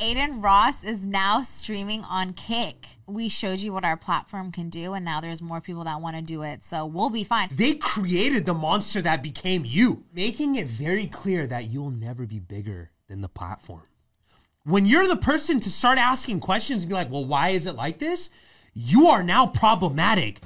Adin 0.00 0.40
Ross 0.40 0.84
is 0.84 1.04
now 1.04 1.42
streaming 1.42 2.04
on 2.04 2.32
Kick. 2.32 2.86
We 3.08 3.28
showed 3.28 3.58
you 3.58 3.72
what 3.72 3.84
our 3.84 3.96
platform 3.96 4.52
can 4.52 4.70
do, 4.70 4.92
and 4.92 5.04
now 5.04 5.20
there's 5.20 5.42
more 5.42 5.60
people 5.60 5.82
that 5.84 6.00
want 6.00 6.14
to 6.14 6.22
do 6.22 6.42
it. 6.42 6.64
So 6.64 6.86
we'll 6.86 7.10
be 7.10 7.24
fine. 7.24 7.48
They 7.50 7.74
created 7.74 8.46
the 8.46 8.54
monster 8.54 9.02
that 9.02 9.24
became 9.24 9.64
you, 9.64 10.04
making 10.12 10.54
it 10.54 10.68
very 10.68 11.06
clear 11.06 11.48
that 11.48 11.70
you'll 11.70 11.90
never 11.90 12.26
be 12.26 12.38
bigger 12.38 12.92
than 13.08 13.22
the 13.22 13.28
platform. 13.28 13.82
When 14.64 14.86
you're 14.86 15.08
the 15.08 15.16
person 15.16 15.58
to 15.60 15.70
start 15.70 15.98
asking 15.98 16.40
questions 16.40 16.82
and 16.82 16.88
be 16.88 16.94
like, 16.94 17.10
well, 17.10 17.24
why 17.24 17.48
is 17.48 17.66
it 17.66 17.74
like 17.74 17.98
this? 17.98 18.30
You 18.74 19.08
are 19.08 19.24
now 19.24 19.46
problematic. 19.46 20.40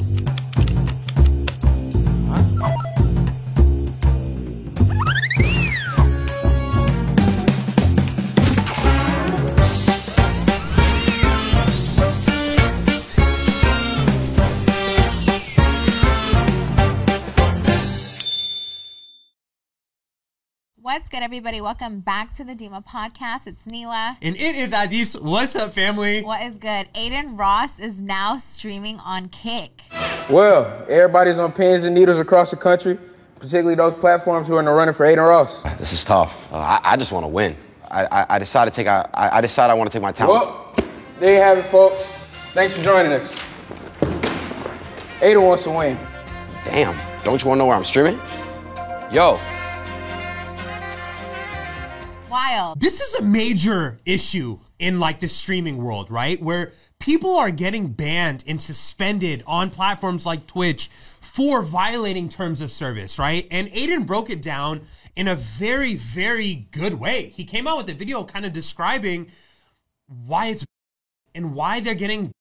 What's 20.92 21.08
good, 21.08 21.22
everybody? 21.22 21.62
Welcome 21.62 22.00
back 22.00 22.34
to 22.34 22.44
the 22.44 22.54
Dimah 22.54 22.84
podcast. 22.86 23.46
It's 23.46 23.64
Neela. 23.64 24.18
And 24.20 24.36
it 24.36 24.54
is 24.54 24.74
Adis. 24.74 25.18
What's 25.18 25.56
up, 25.56 25.72
family? 25.72 26.22
What 26.22 26.42
is 26.42 26.56
good? 26.56 26.86
Adin 26.94 27.34
Ross 27.38 27.80
is 27.80 28.02
now 28.02 28.36
streaming 28.36 28.98
on 28.98 29.30
Kick. 29.30 29.84
Well, 30.28 30.84
everybody's 30.90 31.38
on 31.38 31.52
pins 31.52 31.84
and 31.84 31.94
needles 31.94 32.18
across 32.18 32.50
the 32.50 32.58
country, 32.58 32.98
particularly 33.36 33.74
those 33.74 33.94
platforms 33.94 34.46
who 34.46 34.56
are 34.56 34.58
in 34.58 34.66
the 34.66 34.70
running 34.70 34.92
for 34.92 35.06
Adin 35.06 35.24
Ross. 35.24 35.62
This 35.78 35.94
is 35.94 36.04
tough. 36.04 36.52
Uh, 36.52 36.56
I, 36.56 36.80
I 36.84 36.96
just 36.98 37.10
want 37.10 37.24
to 37.24 37.28
win. 37.28 37.56
I, 37.90 38.04
I, 38.04 38.26
I 38.28 38.38
decided 38.38 38.72
to 38.72 38.76
take. 38.76 38.86
I, 38.86 39.08
I 39.14 39.40
decided 39.40 39.70
I 39.70 39.74
want 39.74 39.90
to 39.90 39.96
take 39.96 40.02
my 40.02 40.12
talents. 40.12 40.44
Well, 40.44 40.74
there 41.20 41.34
you 41.34 41.40
have 41.40 41.56
it, 41.56 41.70
folks. 41.70 42.02
Thanks 42.52 42.74
for 42.74 42.82
joining 42.82 43.12
us. 43.12 43.44
Adin 45.22 45.40
wants 45.40 45.62
to 45.62 45.70
win. 45.70 45.98
Damn. 46.66 46.94
Don't 47.24 47.42
you 47.42 47.48
want 47.48 47.56
to 47.56 47.60
know 47.60 47.66
where 47.66 47.76
I'm 47.76 47.84
streaming? 47.86 48.20
Yo, 49.10 49.40
Wild. 52.52 52.80
This 52.80 53.00
is 53.00 53.14
a 53.14 53.22
major 53.22 53.98
issue 54.04 54.58
in 54.78 55.00
like 55.00 55.20
the 55.20 55.28
streaming 55.28 55.82
world, 55.82 56.10
right? 56.10 56.40
Where 56.40 56.72
people 57.00 57.36
are 57.36 57.50
getting 57.50 57.88
banned 57.88 58.44
and 58.46 58.60
suspended 58.60 59.42
on 59.46 59.70
platforms 59.70 60.26
like 60.26 60.46
Twitch 60.46 60.90
for 61.20 61.62
violating 61.62 62.28
terms 62.28 62.60
of 62.60 62.70
service, 62.70 63.18
right? 63.18 63.46
And 63.50 63.68
Adin 63.68 64.04
broke 64.04 64.28
it 64.28 64.42
down 64.42 64.82
in 65.16 65.28
a 65.28 65.34
very, 65.34 65.94
very 65.94 66.68
good 66.70 66.94
way. 66.94 67.28
He 67.28 67.44
came 67.44 67.66
out 67.66 67.78
with 67.78 67.88
a 67.88 67.94
video 67.94 68.24
kind 68.24 68.44
of 68.44 68.52
describing 68.52 69.28
why 70.06 70.46
it's 70.46 70.64
and 71.34 71.54
why 71.54 71.80
they're 71.80 71.94
getting 71.94 72.32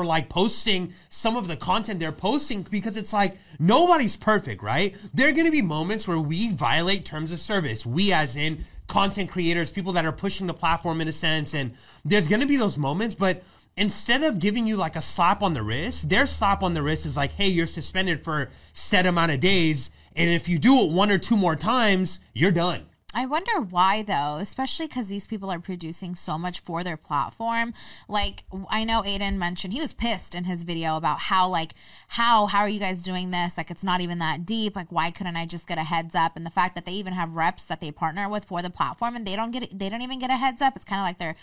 for 0.00 0.06
like 0.06 0.30
posting 0.30 0.94
some 1.10 1.36
of 1.36 1.46
the 1.46 1.56
content 1.56 2.00
they're 2.00 2.10
posting 2.10 2.62
because 2.62 2.96
it's 2.96 3.12
like 3.12 3.36
nobody's 3.58 4.16
perfect, 4.16 4.62
right? 4.62 4.96
There 5.12 5.28
are 5.28 5.32
going 5.32 5.44
to 5.44 5.50
be 5.50 5.60
moments 5.60 6.08
where 6.08 6.18
we 6.18 6.50
violate 6.54 7.04
terms 7.04 7.32
of 7.32 7.40
service. 7.40 7.84
We, 7.84 8.10
as 8.10 8.34
in 8.34 8.64
content 8.86 9.30
creators, 9.30 9.70
people 9.70 9.92
that 9.92 10.06
are 10.06 10.12
pushing 10.12 10.46
the 10.46 10.54
platform 10.54 11.02
in 11.02 11.08
a 11.08 11.12
sense, 11.12 11.52
and 11.52 11.74
there's 12.02 12.28
going 12.28 12.40
to 12.40 12.46
be 12.46 12.56
those 12.56 12.78
moments, 12.78 13.14
but 13.14 13.42
instead 13.76 14.22
of 14.22 14.38
giving 14.38 14.66
you 14.66 14.78
like 14.78 14.96
a 14.96 15.02
slap 15.02 15.42
on 15.42 15.52
the 15.52 15.62
wrist, 15.62 16.08
their 16.08 16.24
slap 16.24 16.62
on 16.62 16.72
the 16.72 16.82
wrist 16.82 17.04
is 17.04 17.18
like, 17.18 17.32
hey, 17.32 17.48
you're 17.48 17.66
suspended 17.66 18.24
for 18.24 18.48
set 18.72 19.04
amount 19.04 19.32
of 19.32 19.40
days. 19.40 19.90
And 20.16 20.30
if 20.30 20.48
you 20.48 20.58
do 20.58 20.80
it 20.80 20.90
one 20.90 21.10
or 21.10 21.18
two 21.18 21.36
more 21.36 21.56
times, 21.56 22.20
you're 22.32 22.52
done. 22.52 22.86
I 23.12 23.26
wonder 23.26 23.60
why 23.60 24.02
though, 24.02 24.38
especially 24.40 24.86
because 24.86 25.08
these 25.08 25.26
people 25.26 25.50
are 25.50 25.58
producing 25.58 26.14
so 26.14 26.38
much 26.38 26.60
for 26.60 26.84
their 26.84 26.96
platform. 26.96 27.74
Like 28.08 28.44
I 28.68 28.84
know 28.84 29.02
Adin 29.04 29.38
mentioned 29.38 29.72
he 29.72 29.80
was 29.80 29.92
pissed 29.92 30.34
in 30.34 30.44
his 30.44 30.62
video 30.62 30.96
about 30.96 31.18
how 31.18 31.48
like 31.48 31.72
how 32.08 32.46
how 32.46 32.60
are 32.60 32.68
you 32.68 32.78
guys 32.78 33.02
doing 33.02 33.32
this? 33.32 33.56
Like 33.56 33.70
it's 33.70 33.82
not 33.82 34.00
even 34.00 34.20
that 34.20 34.46
deep. 34.46 34.76
Like 34.76 34.92
why 34.92 35.10
couldn't 35.10 35.36
I 35.36 35.44
just 35.44 35.66
get 35.66 35.78
a 35.78 35.82
heads 35.82 36.14
up? 36.14 36.36
And 36.36 36.46
the 36.46 36.50
fact 36.50 36.76
that 36.76 36.86
they 36.86 36.92
even 36.92 37.12
have 37.14 37.34
reps 37.34 37.64
that 37.64 37.80
they 37.80 37.90
partner 37.90 38.28
with 38.28 38.44
for 38.44 38.62
the 38.62 38.70
platform 38.70 39.16
and 39.16 39.26
they 39.26 39.34
don't 39.34 39.50
get 39.50 39.76
they 39.76 39.88
don't 39.88 40.02
even 40.02 40.20
get 40.20 40.30
a 40.30 40.36
heads 40.36 40.62
up. 40.62 40.76
It's 40.76 40.84
kind 40.84 41.00
of 41.00 41.04
like 41.04 41.18
they're 41.18 41.36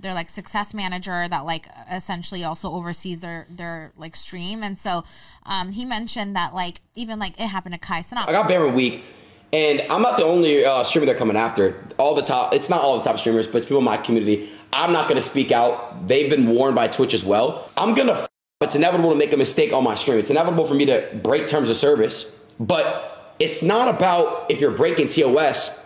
they're 0.00 0.14
like 0.14 0.28
success 0.28 0.74
manager 0.74 1.28
that 1.28 1.46
like 1.46 1.68
essentially 1.90 2.42
also 2.42 2.72
oversees 2.72 3.20
their 3.20 3.46
their 3.48 3.92
like 3.96 4.16
stream. 4.16 4.64
And 4.64 4.76
so 4.76 5.04
um 5.46 5.70
he 5.70 5.84
mentioned 5.84 6.34
that 6.34 6.52
like 6.52 6.80
even 6.96 7.20
like 7.20 7.38
it 7.38 7.46
happened 7.46 7.74
to 7.74 7.78
Kai 7.78 8.00
Cenat. 8.00 8.28
I 8.28 8.32
got 8.32 8.48
Barry 8.48 8.72
Week, 8.72 9.04
and 9.52 9.82
I'm 9.90 10.00
not 10.00 10.16
the 10.18 10.24
only 10.24 10.64
uh, 10.64 10.82
streamer 10.82 11.06
they're 11.06 11.14
coming 11.14 11.36
after. 11.36 11.82
All 11.98 12.14
the 12.14 12.22
top, 12.22 12.54
it's 12.54 12.70
not 12.70 12.80
all 12.80 12.98
the 12.98 13.04
top 13.04 13.18
streamers, 13.18 13.46
but 13.46 13.58
it's 13.58 13.66
people 13.66 13.78
in 13.78 13.84
my 13.84 13.98
community. 13.98 14.50
I'm 14.72 14.92
not 14.92 15.04
going 15.08 15.16
to 15.16 15.26
speak 15.26 15.52
out. 15.52 16.08
They've 16.08 16.30
been 16.30 16.48
warned 16.48 16.74
by 16.74 16.88
Twitch 16.88 17.12
as 17.12 17.24
well. 17.24 17.70
I'm 17.76 17.94
going 17.94 18.08
to. 18.08 18.14
F- 18.14 18.28
it's 18.62 18.74
inevitable 18.74 19.10
to 19.10 19.16
make 19.16 19.32
a 19.32 19.36
mistake 19.36 19.72
on 19.72 19.82
my 19.84 19.96
stream. 19.96 20.18
It's 20.18 20.30
inevitable 20.30 20.66
for 20.66 20.74
me 20.74 20.86
to 20.86 21.08
break 21.22 21.46
terms 21.48 21.68
of 21.68 21.76
service, 21.76 22.38
but 22.60 23.34
it's 23.40 23.62
not 23.62 23.94
about 23.94 24.50
if 24.50 24.60
you're 24.60 24.70
breaking 24.70 25.08
TOS. 25.08 25.80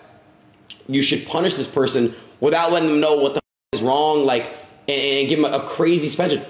You 0.86 1.02
should 1.02 1.26
punish 1.26 1.54
this 1.54 1.66
person 1.66 2.14
without 2.38 2.70
letting 2.70 2.88
them 2.88 3.00
know 3.00 3.16
what 3.16 3.32
the 3.32 3.38
f- 3.38 3.80
is 3.80 3.82
wrong, 3.82 4.24
like, 4.24 4.44
and, 4.86 5.00
and 5.00 5.28
give 5.28 5.40
them 5.40 5.52
a, 5.52 5.56
a 5.56 5.68
crazy 5.68 6.06
suspension. 6.06 6.44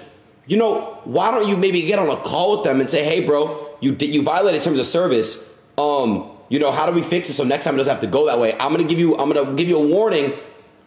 You 0.45 0.57
know, 0.57 0.99
why 1.05 1.31
don't 1.31 1.47
you 1.47 1.57
maybe 1.57 1.81
get 1.81 1.97
on 1.97 2.09
a 2.09 2.17
call 2.17 2.57
with 2.57 2.63
them 2.65 2.79
and 2.79 2.89
say, 2.89 3.03
"Hey, 3.03 3.25
bro, 3.25 3.75
you 3.79 3.95
you 3.99 4.21
violated 4.21 4.61
terms 4.61 4.77
of 4.77 4.85
service. 4.85 5.51
Um, 5.77 6.36
you 6.49 6.59
know, 6.59 6.71
how 6.71 6.85
do 6.85 6.91
we 6.93 7.01
fix 7.01 7.29
it 7.29 7.33
so 7.33 7.43
next 7.43 7.63
time 7.65 7.73
it 7.75 7.77
doesn't 7.77 7.91
have 7.91 8.01
to 8.01 8.07
go 8.07 8.25
that 8.27 8.39
way? 8.39 8.53
I'm 8.53 8.71
gonna 8.71 8.83
give 8.85 8.99
you, 8.99 9.17
I'm 9.17 9.31
gonna 9.31 9.53
give 9.53 9.67
you 9.67 9.77
a 9.77 9.85
warning. 9.87 10.33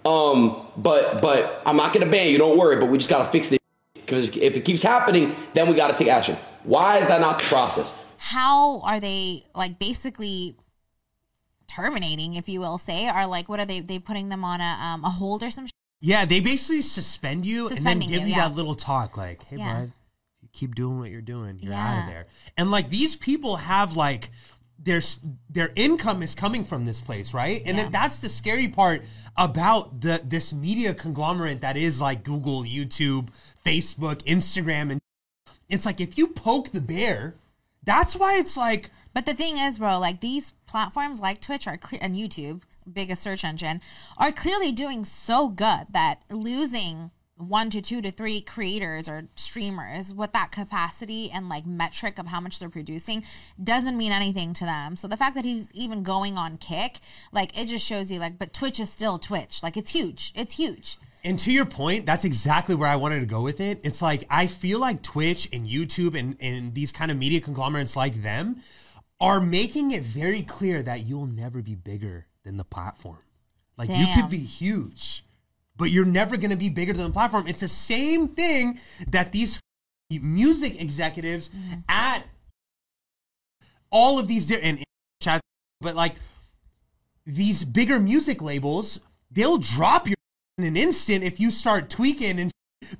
Um, 0.04 0.70
but 0.78 1.20
but 1.20 1.62
I'm 1.66 1.76
not 1.76 1.92
gonna 1.92 2.06
ban 2.10 2.30
you. 2.30 2.38
Don't 2.38 2.56
worry. 2.58 2.76
But 2.80 2.86
we 2.86 2.96
just 2.98 3.10
gotta 3.10 3.30
fix 3.30 3.52
it 3.52 3.60
because 3.94 4.34
if 4.36 4.56
it 4.56 4.64
keeps 4.64 4.82
happening, 4.82 5.34
then 5.54 5.68
we 5.68 5.74
gotta 5.74 5.94
take 5.96 6.08
action. 6.08 6.36
Why 6.64 6.98
is 6.98 7.08
that 7.08 7.20
not 7.20 7.38
the 7.38 7.44
process? 7.44 7.96
how 8.22 8.80
are 8.82 9.00
they 9.00 9.42
like 9.54 9.78
basically 9.78 10.54
terminating, 11.66 12.34
if 12.34 12.48
you 12.48 12.60
will 12.60 12.78
say, 12.78 13.08
or 13.08 13.26
like 13.26 13.48
what 13.48 13.60
are 13.60 13.66
they 13.66 13.80
they 13.80 13.98
putting 13.98 14.28
them 14.28 14.44
on 14.44 14.60
a 14.60 14.78
um, 14.82 15.04
a 15.04 15.10
hold 15.10 15.42
or 15.42 15.50
some? 15.50 15.66
Sh- 15.66 15.70
Yeah, 16.00 16.24
they 16.24 16.40
basically 16.40 16.82
suspend 16.82 17.46
you 17.46 17.68
and 17.68 17.78
then 17.86 17.98
give 17.98 18.10
you, 18.10 18.20
you, 18.20 18.26
yeah. 18.26 18.48
that 18.48 18.54
little 18.54 18.74
talk 18.74 19.16
like, 19.16 19.42
hey, 19.44 19.56
Yeah. 19.56 19.80
bud, 19.80 19.92
you 20.42 20.48
keep 20.52 20.74
doing 20.74 20.98
what 20.98 21.10
you're 21.10 21.20
doing. 21.20 21.58
You're 21.60 21.74
out 21.74 22.02
of 22.04 22.08
there. 22.08 22.26
And 22.56 22.70
like 22.70 22.90
these 22.90 23.16
people 23.16 23.56
have 23.56 23.96
like 23.96 24.30
their 24.82 25.02
their 25.48 25.72
income 25.76 26.22
is 26.22 26.34
coming 26.34 26.64
from 26.64 26.84
this 26.84 27.00
place, 27.00 27.34
right? 27.34 27.62
And 27.66 27.76
Yeah. 27.76 27.84
then 27.84 27.92
that's 27.92 28.18
the 28.18 28.28
scary 28.28 28.68
part 28.68 29.04
about 29.36 30.00
the 30.00 30.20
this 30.24 30.52
media 30.52 30.94
conglomerate 30.94 31.60
that 31.60 31.76
is 31.76 32.00
like 32.00 32.24
Google, 32.24 32.62
YouTube, 32.62 33.28
Facebook, 33.64 34.22
Instagram, 34.24 34.90
and 34.92 35.00
it's 35.68 35.86
like 35.86 36.00
if 36.00 36.16
you 36.16 36.28
poke 36.28 36.70
the 36.72 36.80
bear, 36.80 37.34
that's 37.84 38.16
why 38.16 38.36
it's 38.38 38.56
like 38.56 38.90
but 39.12 39.26
the 39.26 39.34
thing 39.34 39.58
is, 39.58 39.78
bro, 39.78 39.98
like 39.98 40.20
these 40.20 40.52
platforms 40.66 41.20
like 41.20 41.40
Twitch 41.40 41.66
are 41.66 41.76
clear 41.76 42.00
and 42.02 42.14
YouTube, 42.14 42.62
biggest 42.90 43.22
search 43.22 43.44
engine, 43.44 43.80
are 44.16 44.32
clearly 44.32 44.72
doing 44.72 45.04
so 45.04 45.48
good 45.48 45.86
that 45.90 46.22
losing 46.30 47.10
one 47.40 47.70
to 47.70 47.80
two 47.80 48.02
to 48.02 48.10
three 48.10 48.40
creators 48.40 49.08
or 49.08 49.28
streamers 49.34 50.14
with 50.14 50.32
that 50.32 50.52
capacity 50.52 51.30
and 51.30 51.48
like 51.48 51.66
metric 51.66 52.18
of 52.18 52.26
how 52.26 52.40
much 52.40 52.58
they're 52.58 52.68
producing 52.68 53.24
doesn't 53.62 53.96
mean 53.96 54.12
anything 54.12 54.52
to 54.54 54.64
them. 54.64 54.96
So 54.96 55.08
the 55.08 55.16
fact 55.16 55.34
that 55.36 55.44
he's 55.44 55.72
even 55.72 56.02
going 56.02 56.36
on 56.36 56.56
kick, 56.58 56.98
like 57.32 57.58
it 57.58 57.66
just 57.66 57.86
shows 57.86 58.10
you 58.10 58.18
like, 58.18 58.38
but 58.38 58.52
Twitch 58.52 58.78
is 58.78 58.90
still 58.90 59.18
Twitch. 59.18 59.62
Like 59.62 59.76
it's 59.76 59.90
huge. 59.90 60.32
It's 60.34 60.54
huge. 60.54 60.98
And 61.22 61.38
to 61.40 61.52
your 61.52 61.66
point, 61.66 62.06
that's 62.06 62.24
exactly 62.24 62.74
where 62.74 62.88
I 62.88 62.96
wanted 62.96 63.20
to 63.20 63.26
go 63.26 63.42
with 63.42 63.60
it. 63.60 63.80
It's 63.82 64.00
like 64.00 64.24
I 64.30 64.46
feel 64.46 64.78
like 64.78 65.02
Twitch 65.02 65.48
and 65.52 65.66
YouTube 65.66 66.18
and, 66.18 66.36
and 66.40 66.74
these 66.74 66.92
kind 66.92 67.10
of 67.10 67.16
media 67.16 67.40
conglomerates 67.40 67.96
like 67.96 68.22
them 68.22 68.62
are 69.20 69.40
making 69.40 69.90
it 69.90 70.02
very 70.02 70.42
clear 70.42 70.82
that 70.82 71.06
you'll 71.06 71.26
never 71.26 71.60
be 71.60 71.74
bigger 71.74 72.26
than 72.44 72.56
the 72.56 72.64
platform. 72.64 73.18
Like 73.76 73.88
you 73.88 74.06
could 74.14 74.28
be 74.28 74.38
huge, 74.38 75.24
but 75.80 75.90
you're 75.90 76.04
never 76.04 76.36
going 76.36 76.50
to 76.50 76.56
be 76.56 76.68
bigger 76.68 76.92
than 76.92 77.04
the 77.04 77.10
platform. 77.10 77.46
It's 77.48 77.60
the 77.60 77.68
same 77.68 78.28
thing 78.28 78.78
that 79.08 79.32
these 79.32 79.58
music 80.10 80.78
executives 80.78 81.48
mm-hmm. 81.48 81.80
at 81.88 82.24
all 83.90 84.18
of 84.18 84.28
these 84.28 84.52
and 84.52 84.84
chat, 85.22 85.40
but 85.80 85.96
like 85.96 86.16
these 87.24 87.64
bigger 87.64 87.98
music 87.98 88.42
labels, 88.42 89.00
they'll 89.30 89.56
drop 89.56 90.06
you 90.06 90.14
in 90.58 90.64
an 90.64 90.76
instant 90.76 91.24
if 91.24 91.40
you 91.40 91.50
start 91.50 91.88
tweaking 91.88 92.38
and 92.38 92.50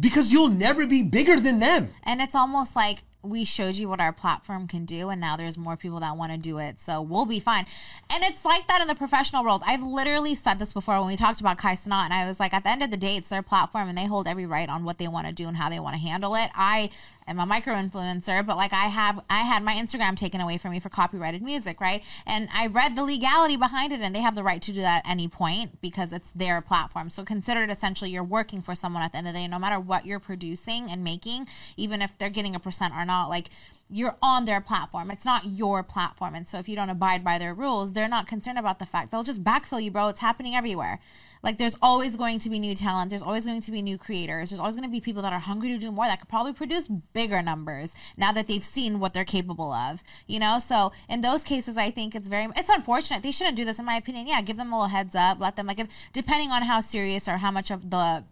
because 0.01 0.33
you'll 0.33 0.49
never 0.49 0.87
be 0.87 1.03
bigger 1.03 1.39
than 1.39 1.61
them. 1.61 1.89
And 2.03 2.23
it's 2.23 2.35
almost 2.35 2.75
like 2.75 3.01
we 3.23 3.45
showed 3.45 3.77
you 3.77 3.89
what 3.89 4.01
our 4.01 4.13
platform 4.13 4.67
can 4.67 4.85
do 4.85 5.11
and 5.11 5.21
now 5.21 5.37
there's 5.37 5.59
more 5.59 5.77
people 5.77 6.01
that 6.01 6.17
want 6.17 6.33
to 6.33 6.39
do 6.39 6.59
it 6.59 6.81
so 6.81 7.03
we'll 7.03 7.27
be 7.27 7.41
fine. 7.41 7.67
And 8.09 8.25
it's 8.25 8.45
like 8.45 8.67
that 8.69 8.81
in 8.81 8.89
the 8.89 8.95
professional 8.95 9.45
world. 9.45 9.63
I've 9.67 9.83
literally 9.83 10.35
said 10.35 10.59
this 10.59 10.73
before 10.73 10.99
when 10.99 11.09
we 11.09 11.17
talked 11.17 11.41
about 11.41 11.59
kai 11.59 11.75
Cenat, 11.75 12.05
and 12.05 12.15
i 12.15 12.27
was 12.27 12.41
like 12.41 12.55
at 12.55 12.65
the 12.65 12.71
end 12.71 12.83
of 12.83 12.91
the 12.91 12.97
day 12.97 13.17
it's 13.17 13.29
their 13.29 13.43
platform 13.43 13.89
and 13.89 13.97
they 13.97 14.07
hold 14.07 14.27
every 14.27 14.47
right 14.47 14.69
on 14.69 14.85
what 14.85 14.99
they 14.99 15.09
want 15.09 15.27
to 15.27 15.33
do 15.33 15.49
and 15.49 15.57
how 15.57 15.69
they 15.69 15.81
want 15.81 15.95
to 15.95 16.01
handle 16.01 16.35
it. 16.35 16.51
I 16.55 16.91
am 17.31 17.39
a 17.39 17.47
micro 17.47 17.75
influencer 17.75 18.45
but 18.45 18.57
like 18.57 18.73
i 18.73 18.87
have 18.87 19.23
i 19.31 19.39
had 19.39 19.63
my 19.63 19.75
instagram 19.75 20.17
taken 20.17 20.41
away 20.41 20.59
from 20.59 20.73
me 20.73 20.81
for 20.81 20.89
copyrighted 20.89 21.43
music 21.43 21.81
right? 21.81 22.05
And 22.27 22.49
i 22.55 22.67
read 22.67 22.97
the 22.97 23.05
legality 23.05 23.57
behind 23.57 23.93
it 23.93 24.01
and 24.01 24.15
they 24.15 24.21
have 24.21 24.35
the 24.35 24.43
right 24.43 24.61
to 24.63 24.73
do 24.73 24.81
that 24.81 25.05
at 25.05 25.11
any 25.11 25.29
point 25.29 25.81
because 25.81 26.13
it's 26.13 26.31
their 26.31 26.61
platform. 26.61 27.11
So 27.11 27.25
consider 27.25 27.63
it 27.63 27.71
essentially 27.71 28.11
you're 28.11 28.25
working 28.25 28.63
for 28.63 28.75
someone 28.75 29.03
at 29.03 29.13
the 29.13 29.19
end 29.19 29.29
of 29.29 29.35
the 29.35 29.41
day 29.41 29.49
no 29.49 29.59
matter 29.59 29.81
what 29.81 30.07
you're 30.07 30.21
producing 30.21 30.91
and 30.91 31.03
making 31.03 31.47
even 31.77 32.03
if 32.03 32.19
they're 32.19 32.31
getting 32.31 32.55
a 32.55 32.61
percent 32.61 32.95
or 32.95 33.05
not 33.05 33.29
like 33.29 33.49
you're 33.91 34.17
on 34.23 34.45
their 34.45 34.61
platform. 34.61 35.11
It's 35.11 35.25
not 35.25 35.47
your 35.47 35.83
platform. 35.83 36.35
And 36.35 36.49
so 36.49 36.59
if 36.59 36.69
you 36.69 36.77
don't 36.77 36.91
abide 36.91 37.25
by 37.25 37.39
their 37.39 37.55
rules 37.55 37.93
they're 37.93 38.09
not 38.09 38.27
concerned 38.27 38.59
about 38.59 38.79
the 38.79 38.87
fact. 38.87 39.11
They'll 39.11 39.23
just 39.23 39.45
backfill 39.45 39.83
you 39.83 39.91
bro. 39.91 40.09
It's 40.09 40.21
happening 40.21 40.55
everywhere. 40.55 41.01
Like 41.43 41.59
there's 41.59 41.77
always 41.81 42.17
going 42.17 42.39
to 42.41 42.51
be 42.51 42.59
new 42.59 42.75
talent. 42.75 43.11
There's 43.11 43.23
always 43.23 43.47
going 43.47 43.63
to 43.63 43.71
be 43.73 43.83
new 43.83 43.99
creators. 43.99 44.51
There's 44.51 44.61
always 44.61 44.77
going 44.77 44.89
to 44.89 44.93
be 44.93 45.01
people 45.01 45.23
that 45.23 45.33
are 45.33 45.39
hungry 45.39 45.71
to 45.71 45.79
do 45.79 45.91
more 45.91 46.07
that 46.07 46.21
could 46.21 46.29
probably 46.29 46.53
produce 46.53 46.87
bigger 46.87 47.43
numbers 47.43 47.93
now 48.17 48.33
that 48.33 48.47
they've 48.47 48.65
seen 48.65 49.01
what 49.01 49.15
they're 49.15 49.25
capable 49.25 49.73
of 49.73 50.03
you 50.27 50.39
know? 50.39 50.59
So 50.59 50.93
in 51.09 51.21
those 51.23 51.43
cases 51.43 51.77
i 51.77 51.91
think 51.91 52.15
it's 52.15 52.29
very 52.29 52.47
it's 52.57 52.71
unfortunate. 52.71 53.23
They 53.23 53.33
shouldn't 53.33 53.57
do 53.57 53.65
this 53.65 53.79
in 53.79 53.85
my 53.85 53.97
opinion. 53.97 54.27
Yeah 54.27 54.41
give 54.43 54.57
them 54.57 54.73
a 54.73 54.77
little 54.77 54.89
heads 54.89 55.15
up. 55.15 55.41
Let 55.41 55.57
them 55.57 55.67
like 55.67 55.81
if 55.81 55.89
depending 56.13 56.51
on 56.51 56.63
how 56.63 56.81
serious 56.81 57.29
or 57.29 57.39
how 57.39 57.51
much 57.51 57.71
of 57.71 57.91
the 57.91 58.25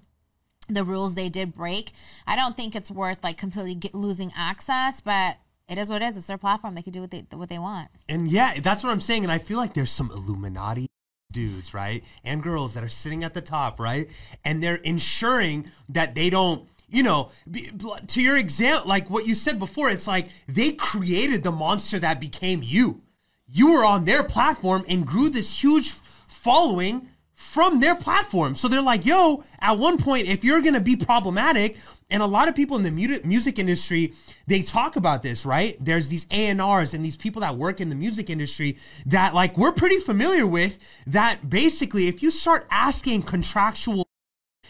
the 0.68 0.84
rules 0.84 1.14
they 1.14 1.28
did 1.28 1.54
break. 1.54 1.92
I 2.26 2.36
don't 2.36 2.56
think 2.56 2.76
it's 2.76 2.90
worth 2.90 3.24
like 3.24 3.38
completely 3.38 3.74
get, 3.74 3.94
losing 3.94 4.32
access, 4.36 5.00
but 5.00 5.38
it 5.68 5.78
is 5.78 5.90
what 5.90 6.02
it 6.02 6.06
is. 6.06 6.16
It's 6.16 6.26
their 6.26 6.38
platform. 6.38 6.74
They 6.74 6.82
can 6.82 6.92
do 6.92 7.00
what 7.00 7.10
they 7.10 7.24
what 7.30 7.48
they 7.48 7.58
want. 7.58 7.88
And 8.08 8.30
yeah, 8.30 8.58
that's 8.60 8.82
what 8.82 8.90
I'm 8.90 9.00
saying. 9.00 9.24
And 9.24 9.32
I 9.32 9.38
feel 9.38 9.58
like 9.58 9.74
there's 9.74 9.90
some 9.90 10.10
Illuminati 10.10 10.88
dudes, 11.30 11.74
right? 11.74 12.02
And 12.24 12.42
girls 12.42 12.74
that 12.74 12.82
are 12.82 12.88
sitting 12.88 13.22
at 13.22 13.34
the 13.34 13.42
top, 13.42 13.78
right? 13.78 14.08
And 14.44 14.62
they're 14.62 14.76
ensuring 14.76 15.70
that 15.90 16.14
they 16.14 16.30
don't, 16.30 16.66
you 16.88 17.02
know, 17.02 17.30
to 18.06 18.22
your 18.22 18.38
example, 18.38 18.88
like 18.88 19.10
what 19.10 19.26
you 19.26 19.34
said 19.34 19.58
before, 19.58 19.90
it's 19.90 20.08
like 20.08 20.28
they 20.46 20.72
created 20.72 21.44
the 21.44 21.52
monster 21.52 21.98
that 21.98 22.18
became 22.18 22.62
you. 22.62 23.02
You 23.46 23.72
were 23.72 23.84
on 23.84 24.06
their 24.06 24.24
platform 24.24 24.84
and 24.88 25.06
grew 25.06 25.28
this 25.28 25.62
huge 25.62 25.90
following 25.90 27.08
from 27.34 27.80
their 27.80 27.94
platform. 27.94 28.54
So 28.54 28.68
they're 28.68 28.82
like, 28.82 29.04
yo, 29.04 29.44
at 29.60 29.78
one 29.78 29.98
point, 29.98 30.28
if 30.28 30.44
you're 30.44 30.60
to 30.62 30.80
be 30.80 30.96
problematic, 30.96 31.76
and 32.10 32.22
a 32.22 32.26
lot 32.26 32.48
of 32.48 32.54
people 32.54 32.76
in 32.76 32.82
the 32.82 33.20
music 33.24 33.58
industry, 33.58 34.14
they 34.46 34.62
talk 34.62 34.96
about 34.96 35.22
this, 35.22 35.44
right? 35.44 35.76
There's 35.78 36.08
these 36.08 36.26
A&Rs 36.30 36.94
and 36.94 37.04
these 37.04 37.16
people 37.16 37.40
that 37.40 37.56
work 37.56 37.80
in 37.80 37.90
the 37.90 37.94
music 37.94 38.30
industry 38.30 38.78
that 39.06 39.34
like 39.34 39.58
we're 39.58 39.72
pretty 39.72 40.00
familiar 40.00 40.46
with 40.46 40.78
that 41.06 41.50
basically 41.50 42.08
if 42.08 42.22
you 42.22 42.30
start 42.30 42.66
asking 42.70 43.22
contractual 43.22 44.04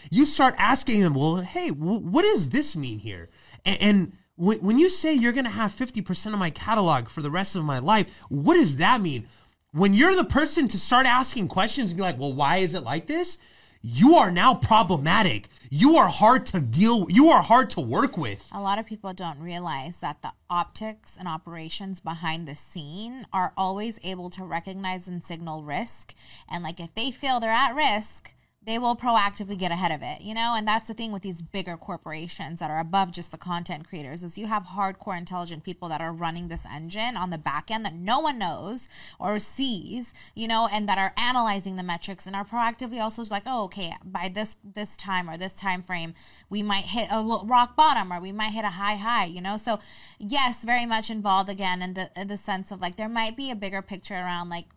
you 0.09 0.23
start 0.23 0.55
asking 0.57 1.01
them, 1.01 1.13
well, 1.13 1.37
hey, 1.37 1.69
w- 1.69 1.99
what 1.99 2.23
does 2.23 2.49
this 2.49 2.73
mean 2.73 2.99
here? 2.99 3.29
And, 3.65 3.81
and 3.81 4.13
when, 4.35 4.57
when 4.59 4.79
you 4.79 4.87
say 4.87 5.13
you're 5.13 5.33
going 5.33 5.43
to 5.45 5.51
have 5.51 5.75
50% 5.75 6.33
of 6.33 6.39
my 6.39 6.49
catalog 6.49 7.09
for 7.09 7.21
the 7.21 7.29
rest 7.29 7.55
of 7.55 7.65
my 7.65 7.79
life, 7.79 8.09
what 8.29 8.53
does 8.53 8.77
that 8.77 9.01
mean? 9.01 9.27
when 9.71 9.93
you're 9.93 10.15
the 10.15 10.25
person 10.25 10.67
to 10.67 10.79
start 10.79 11.05
asking 11.05 11.47
questions 11.47 11.91
and 11.91 11.97
be 11.97 12.03
like, 12.03 12.19
well, 12.19 12.33
why 12.33 12.57
is 12.57 12.73
it 12.73 12.83
like 12.83 13.07
this? 13.07 13.37
You 13.81 14.15
are 14.15 14.29
now 14.29 14.55
problematic. 14.55 15.47
You 15.69 15.95
are 15.95 16.09
hard 16.09 16.45
to 16.47 16.59
deal. 16.59 17.07
You 17.09 17.29
are 17.29 17.41
hard 17.41 17.69
to 17.71 17.81
work 17.81 18.17
with. 18.17 18.45
A 18.51 18.61
lot 18.61 18.77
of 18.77 18.85
people 18.85 19.13
don't 19.13 19.39
realize 19.39 19.97
that 19.97 20.21
the 20.21 20.33
optics 20.49 21.15
and 21.17 21.29
operations 21.29 22.01
behind 22.01 22.45
the 22.45 22.55
scene 22.55 23.25
are 23.31 23.53
always 23.55 23.97
able 24.03 24.29
to 24.31 24.43
recognize 24.43 25.07
and 25.07 25.23
signal 25.23 25.63
risk. 25.63 26.13
And 26.49 26.61
like 26.61 26.81
if 26.81 26.93
they 26.93 27.09
feel 27.09 27.39
they're 27.39 27.51
at 27.51 27.73
risk, 27.73 28.33
they 28.69 28.77
will 28.77 28.95
proactively 28.95 29.57
get 29.57 29.71
ahead 29.71 29.91
of 29.91 30.03
it, 30.03 30.21
you 30.21 30.35
know? 30.35 30.53
And 30.55 30.67
that's 30.67 30.87
the 30.87 30.93
thing 30.93 31.11
with 31.11 31.23
these 31.23 31.41
bigger 31.41 31.75
corporations 31.75 32.59
that 32.59 32.69
are 32.69 32.77
above 32.77 33.11
just 33.11 33.31
the 33.31 33.37
content 33.37 33.89
creators 33.89 34.23
is 34.23 34.37
you 34.37 34.45
have 34.45 34.63
hardcore 34.67 35.17
intelligent 35.17 35.63
people 35.63 35.89
that 35.89 36.01
are 36.01 36.13
running 36.13 36.49
this 36.49 36.67
engine 36.71 37.17
on 37.17 37.31
the 37.31 37.39
back 37.39 37.71
end 37.71 37.83
that 37.83 37.95
no 37.95 38.19
one 38.19 38.37
knows 38.37 38.87
or 39.17 39.39
sees, 39.39 40.13
you 40.35 40.47
know, 40.47 40.69
and 40.71 40.87
that 40.87 40.99
are 40.99 41.13
analyzing 41.17 41.77
the 41.77 41.83
metrics 41.83 42.27
and 42.27 42.35
are 42.35 42.45
proactively 42.45 43.01
also 43.01 43.23
like, 43.31 43.41
"Oh, 43.47 43.63
okay, 43.63 43.95
by 44.03 44.29
this 44.29 44.57
this 44.63 44.95
time 44.95 45.27
or 45.27 45.35
this 45.35 45.53
time 45.53 45.81
frame, 45.81 46.13
we 46.47 46.61
might 46.61 46.85
hit 46.85 47.07
a 47.09 47.23
rock 47.23 47.75
bottom 47.75 48.13
or 48.13 48.19
we 48.21 48.31
might 48.31 48.51
hit 48.51 48.65
a 48.65 48.77
high 48.81 48.97
high," 48.97 49.25
you 49.25 49.41
know? 49.41 49.57
So, 49.57 49.79
yes, 50.19 50.63
very 50.63 50.85
much 50.85 51.09
involved 51.09 51.49
again 51.49 51.81
in 51.81 51.95
the 51.95 52.11
in 52.15 52.27
the 52.27 52.37
sense 52.37 52.71
of 52.71 52.81
like 52.81 52.97
there 52.97 53.09
might 53.09 53.35
be 53.35 53.49
a 53.49 53.55
bigger 53.55 53.81
picture 53.81 54.13
around 54.13 54.49
like 54.49 54.67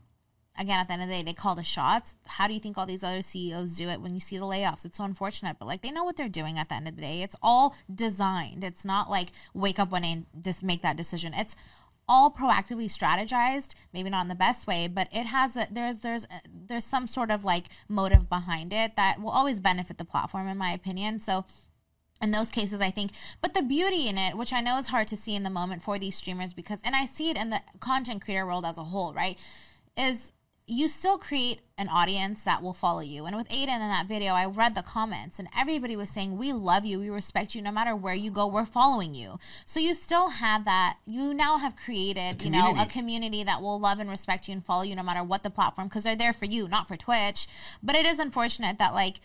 again, 0.58 0.78
at 0.78 0.86
the 0.86 0.94
end 0.94 1.02
of 1.02 1.08
the 1.08 1.14
day, 1.14 1.22
they 1.22 1.32
call 1.32 1.54
the 1.54 1.64
shots. 1.64 2.14
How 2.26 2.46
do 2.46 2.54
you 2.54 2.60
think 2.60 2.76
all 2.76 2.86
these 2.86 3.02
other 3.02 3.22
CEOs 3.22 3.76
do 3.76 3.88
it 3.88 4.00
when 4.00 4.14
you 4.14 4.20
see 4.20 4.36
the 4.36 4.44
layoffs? 4.44 4.84
It's 4.84 4.98
so 4.98 5.04
unfortunate, 5.04 5.56
but 5.58 5.66
like 5.66 5.82
they 5.82 5.90
know 5.90 6.04
what 6.04 6.16
they're 6.16 6.28
doing 6.28 6.58
at 6.58 6.68
the 6.68 6.74
end 6.74 6.88
of 6.88 6.96
the 6.96 7.02
day. 7.02 7.22
It's 7.22 7.36
all 7.42 7.74
designed. 7.92 8.64
It's 8.64 8.84
not 8.84 9.10
like 9.10 9.28
wake 9.54 9.78
up 9.78 9.90
one 9.90 10.02
day 10.02 10.12
and 10.12 10.26
just 10.40 10.62
make 10.62 10.82
that 10.82 10.96
decision. 10.96 11.34
It's 11.34 11.56
all 12.08 12.30
proactively 12.30 12.86
strategized 12.86 13.74
maybe 13.92 14.10
not 14.10 14.22
in 14.22 14.28
the 14.28 14.34
best 14.34 14.66
way 14.66 14.88
but 14.88 15.08
it 15.12 15.24
has 15.24 15.56
a 15.56 15.66
there's 15.70 16.00
there's 16.00 16.24
uh, 16.24 16.40
there's 16.66 16.84
some 16.84 17.06
sort 17.06 17.30
of 17.30 17.44
like 17.44 17.66
motive 17.88 18.28
behind 18.28 18.72
it 18.72 18.96
that 18.96 19.20
will 19.20 19.30
always 19.30 19.60
benefit 19.60 19.98
the 19.98 20.04
platform 20.04 20.48
in 20.48 20.58
my 20.58 20.72
opinion 20.72 21.20
so 21.20 21.44
in 22.20 22.32
those 22.32 22.50
cases 22.50 22.80
i 22.80 22.90
think 22.90 23.12
but 23.40 23.54
the 23.54 23.62
beauty 23.62 24.08
in 24.08 24.18
it 24.18 24.36
which 24.36 24.52
i 24.52 24.60
know 24.60 24.78
is 24.78 24.88
hard 24.88 25.06
to 25.06 25.16
see 25.16 25.36
in 25.36 25.44
the 25.44 25.48
moment 25.48 25.80
for 25.80 25.96
these 25.98 26.16
streamers 26.16 26.52
because 26.52 26.80
and 26.84 26.96
i 26.96 27.04
see 27.04 27.30
it 27.30 27.36
in 27.36 27.50
the 27.50 27.62
content 27.78 28.20
creator 28.20 28.44
world 28.44 28.66
as 28.66 28.78
a 28.78 28.84
whole 28.84 29.14
right 29.14 29.38
is 29.96 30.32
you 30.72 30.88
still 30.88 31.18
create 31.18 31.60
an 31.76 31.88
audience 31.88 32.42
that 32.44 32.62
will 32.62 32.72
follow 32.72 33.00
you. 33.00 33.26
And 33.26 33.36
with 33.36 33.50
Adin 33.50 33.68
in 33.68 33.80
that 33.80 34.06
video, 34.06 34.32
I 34.32 34.46
read 34.46 34.74
the 34.74 34.82
comments 34.82 35.38
and 35.38 35.48
everybody 35.56 35.96
was 35.96 36.10
saying, 36.10 36.38
We 36.38 36.52
love 36.52 36.84
you, 36.84 36.98
we 36.98 37.10
respect 37.10 37.54
you, 37.54 37.62
no 37.62 37.70
matter 37.70 37.94
where 37.94 38.14
you 38.14 38.30
go, 38.30 38.46
we're 38.46 38.64
following 38.64 39.14
you. 39.14 39.38
So 39.66 39.80
you 39.80 39.94
still 39.94 40.30
have 40.30 40.64
that, 40.64 40.96
you 41.06 41.34
now 41.34 41.58
have 41.58 41.76
created, 41.76 42.42
you 42.42 42.50
know, 42.50 42.74
a 42.78 42.86
community 42.86 43.44
that 43.44 43.60
will 43.60 43.78
love 43.78 43.98
and 43.98 44.08
respect 44.08 44.48
you 44.48 44.52
and 44.52 44.64
follow 44.64 44.82
you 44.82 44.96
no 44.96 45.02
matter 45.02 45.22
what 45.22 45.42
the 45.42 45.50
platform, 45.50 45.88
because 45.88 46.04
they're 46.04 46.16
there 46.16 46.32
for 46.32 46.46
you, 46.46 46.68
not 46.68 46.88
for 46.88 46.96
Twitch. 46.96 47.46
But 47.82 47.94
it 47.94 48.06
is 48.06 48.18
unfortunate 48.18 48.78
that 48.78 48.94
like 48.94 49.20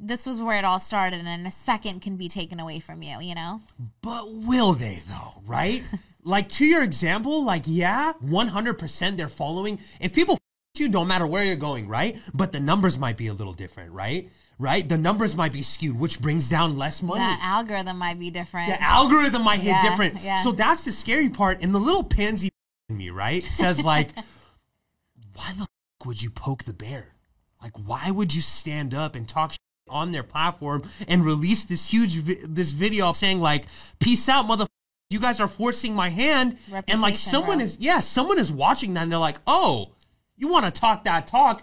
this 0.00 0.26
was 0.26 0.40
where 0.40 0.58
it 0.58 0.64
all 0.64 0.80
started 0.80 1.24
and 1.24 1.46
a 1.46 1.50
second 1.50 2.00
can 2.00 2.16
be 2.16 2.28
taken 2.28 2.60
away 2.60 2.80
from 2.80 3.02
you, 3.02 3.20
you 3.20 3.34
know? 3.34 3.60
But 4.02 4.32
will 4.32 4.72
they 4.74 5.02
though, 5.08 5.42
right? 5.46 5.82
like 6.24 6.48
to 6.50 6.64
your 6.64 6.82
example, 6.82 7.44
like 7.44 7.64
yeah, 7.66 8.14
100% 8.24 9.16
they're 9.16 9.28
following. 9.28 9.78
If 10.00 10.12
people 10.12 10.38
you 10.78 10.88
don't 10.88 11.08
matter 11.08 11.26
where 11.26 11.44
you're 11.44 11.56
going, 11.56 11.88
right? 11.88 12.18
But 12.34 12.52
the 12.52 12.60
numbers 12.60 12.98
might 12.98 13.16
be 13.16 13.28
a 13.28 13.32
little 13.34 13.52
different, 13.52 13.92
right? 13.92 14.30
Right? 14.58 14.88
The 14.88 14.98
numbers 14.98 15.36
might 15.36 15.52
be 15.52 15.62
skewed, 15.62 15.98
which 15.98 16.20
brings 16.20 16.48
down 16.48 16.76
less 16.76 17.02
money. 17.02 17.20
That 17.20 17.40
algorithm 17.42 17.98
might 17.98 18.18
be 18.18 18.30
different. 18.30 18.70
The 18.70 18.82
algorithm 18.82 19.42
might 19.42 19.60
hit 19.60 19.70
yeah, 19.70 19.88
different. 19.90 20.22
Yeah. 20.22 20.42
So 20.42 20.52
that's 20.52 20.84
the 20.84 20.92
scary 20.92 21.28
part. 21.28 21.62
And 21.62 21.74
the 21.74 21.78
little 21.78 22.02
pansy 22.02 22.50
in 22.88 22.96
me, 22.96 23.10
right, 23.10 23.42
says 23.44 23.84
like, 23.84 24.08
why 25.34 25.52
the 25.56 25.62
f- 25.62 25.68
would 26.06 26.20
you 26.22 26.30
poke 26.30 26.64
the 26.64 26.72
bear? 26.72 27.14
Like, 27.62 27.72
why 27.78 28.10
would 28.10 28.34
you 28.34 28.42
stand 28.42 28.94
up 28.94 29.14
and 29.14 29.28
talk 29.28 29.54
on 29.88 30.12
their 30.12 30.22
platform 30.22 30.82
and 31.06 31.24
release 31.24 31.64
this 31.64 31.88
huge 31.88 32.16
vi- 32.16 32.40
this 32.44 32.72
video 32.72 33.12
saying 33.12 33.40
like, 33.40 33.64
peace 33.98 34.28
out, 34.28 34.46
mother. 34.46 34.66
You 35.10 35.20
guys 35.20 35.40
are 35.40 35.48
forcing 35.48 35.94
my 35.94 36.10
hand, 36.10 36.58
Reputation, 36.70 36.84
and 36.88 37.00
like 37.00 37.16
someone 37.16 37.58
bro. 37.58 37.64
is, 37.64 37.78
yeah, 37.80 38.00
someone 38.00 38.38
is 38.38 38.52
watching 38.52 38.92
that, 38.94 39.04
and 39.04 39.12
they're 39.12 39.18
like, 39.18 39.38
"Oh, 39.46 39.92
you 40.38 40.48
want 40.48 40.64
to 40.64 40.80
talk 40.80 41.04
that 41.04 41.26
talk? 41.26 41.62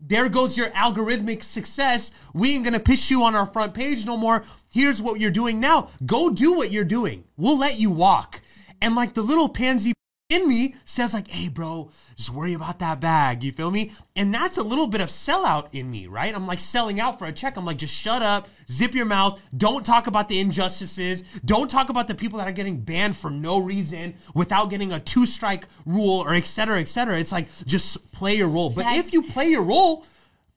There 0.00 0.28
goes 0.28 0.58
your 0.58 0.68
algorithmic 0.70 1.42
success. 1.42 2.10
We 2.34 2.54
ain't 2.54 2.64
gonna 2.64 2.80
piss 2.80 3.10
you 3.10 3.22
on 3.22 3.34
our 3.34 3.46
front 3.46 3.72
page 3.72 4.04
no 4.04 4.16
more. 4.16 4.44
Here's 4.68 5.00
what 5.00 5.20
you're 5.20 5.30
doing 5.30 5.58
now. 5.58 5.88
Go 6.04 6.28
do 6.28 6.52
what 6.52 6.70
you're 6.70 6.84
doing. 6.84 7.24
We'll 7.36 7.58
let 7.58 7.80
you 7.80 7.90
walk. 7.90 8.42
And 8.82 8.94
like 8.94 9.14
the 9.14 9.22
little 9.22 9.48
pansy 9.48 9.95
in 10.28 10.48
me 10.48 10.74
says 10.84 11.14
like, 11.14 11.28
hey 11.28 11.48
bro, 11.48 11.90
just 12.16 12.30
worry 12.30 12.52
about 12.52 12.80
that 12.80 13.00
bag. 13.00 13.44
You 13.44 13.52
feel 13.52 13.70
me? 13.70 13.92
And 14.16 14.34
that's 14.34 14.56
a 14.56 14.62
little 14.62 14.88
bit 14.88 15.00
of 15.00 15.08
sellout 15.08 15.68
in 15.72 15.90
me, 15.90 16.06
right? 16.08 16.34
I'm 16.34 16.46
like 16.46 16.58
selling 16.58 16.98
out 16.98 17.18
for 17.18 17.26
a 17.26 17.32
check. 17.32 17.56
I'm 17.56 17.64
like, 17.64 17.78
just 17.78 17.94
shut 17.94 18.22
up, 18.22 18.48
zip 18.70 18.94
your 18.94 19.06
mouth. 19.06 19.40
Don't 19.56 19.86
talk 19.86 20.08
about 20.08 20.28
the 20.28 20.40
injustices. 20.40 21.22
Don't 21.44 21.70
talk 21.70 21.90
about 21.90 22.08
the 22.08 22.14
people 22.14 22.38
that 22.38 22.48
are 22.48 22.52
getting 22.52 22.80
banned 22.80 23.16
for 23.16 23.30
no 23.30 23.60
reason 23.60 24.14
without 24.34 24.68
getting 24.70 24.92
a 24.92 24.98
two 24.98 25.26
strike 25.26 25.66
rule 25.84 26.20
or 26.20 26.34
et 26.34 26.46
cetera, 26.46 26.80
et 26.80 26.88
cetera. 26.88 27.20
It's 27.20 27.32
like 27.32 27.46
just 27.64 28.12
play 28.12 28.34
your 28.34 28.48
role. 28.48 28.70
But 28.70 28.86
if 28.96 29.12
you 29.12 29.22
play 29.22 29.46
your 29.46 29.62
role, 29.62 30.04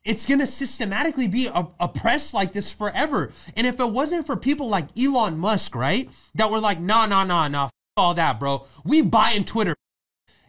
it's 0.04 0.26
going 0.26 0.40
to 0.40 0.46
systematically 0.46 1.28
be 1.28 1.46
a, 1.46 1.68
oppressed 1.78 2.34
like 2.34 2.52
this 2.52 2.72
forever. 2.72 3.30
And 3.54 3.66
if 3.68 3.78
it 3.78 3.90
wasn't 3.90 4.26
for 4.26 4.34
people 4.34 4.68
like 4.68 4.88
Elon 4.98 5.38
Musk, 5.38 5.76
right, 5.76 6.10
that 6.34 6.50
were 6.50 6.58
like, 6.58 6.80
nah, 6.80 7.06
nah, 7.06 7.22
nah, 7.22 7.46
nah, 7.46 7.68
all 8.00 8.14
that, 8.14 8.40
bro. 8.40 8.66
We 8.84 9.02
buy 9.02 9.32
in 9.32 9.44
Twitter. 9.44 9.76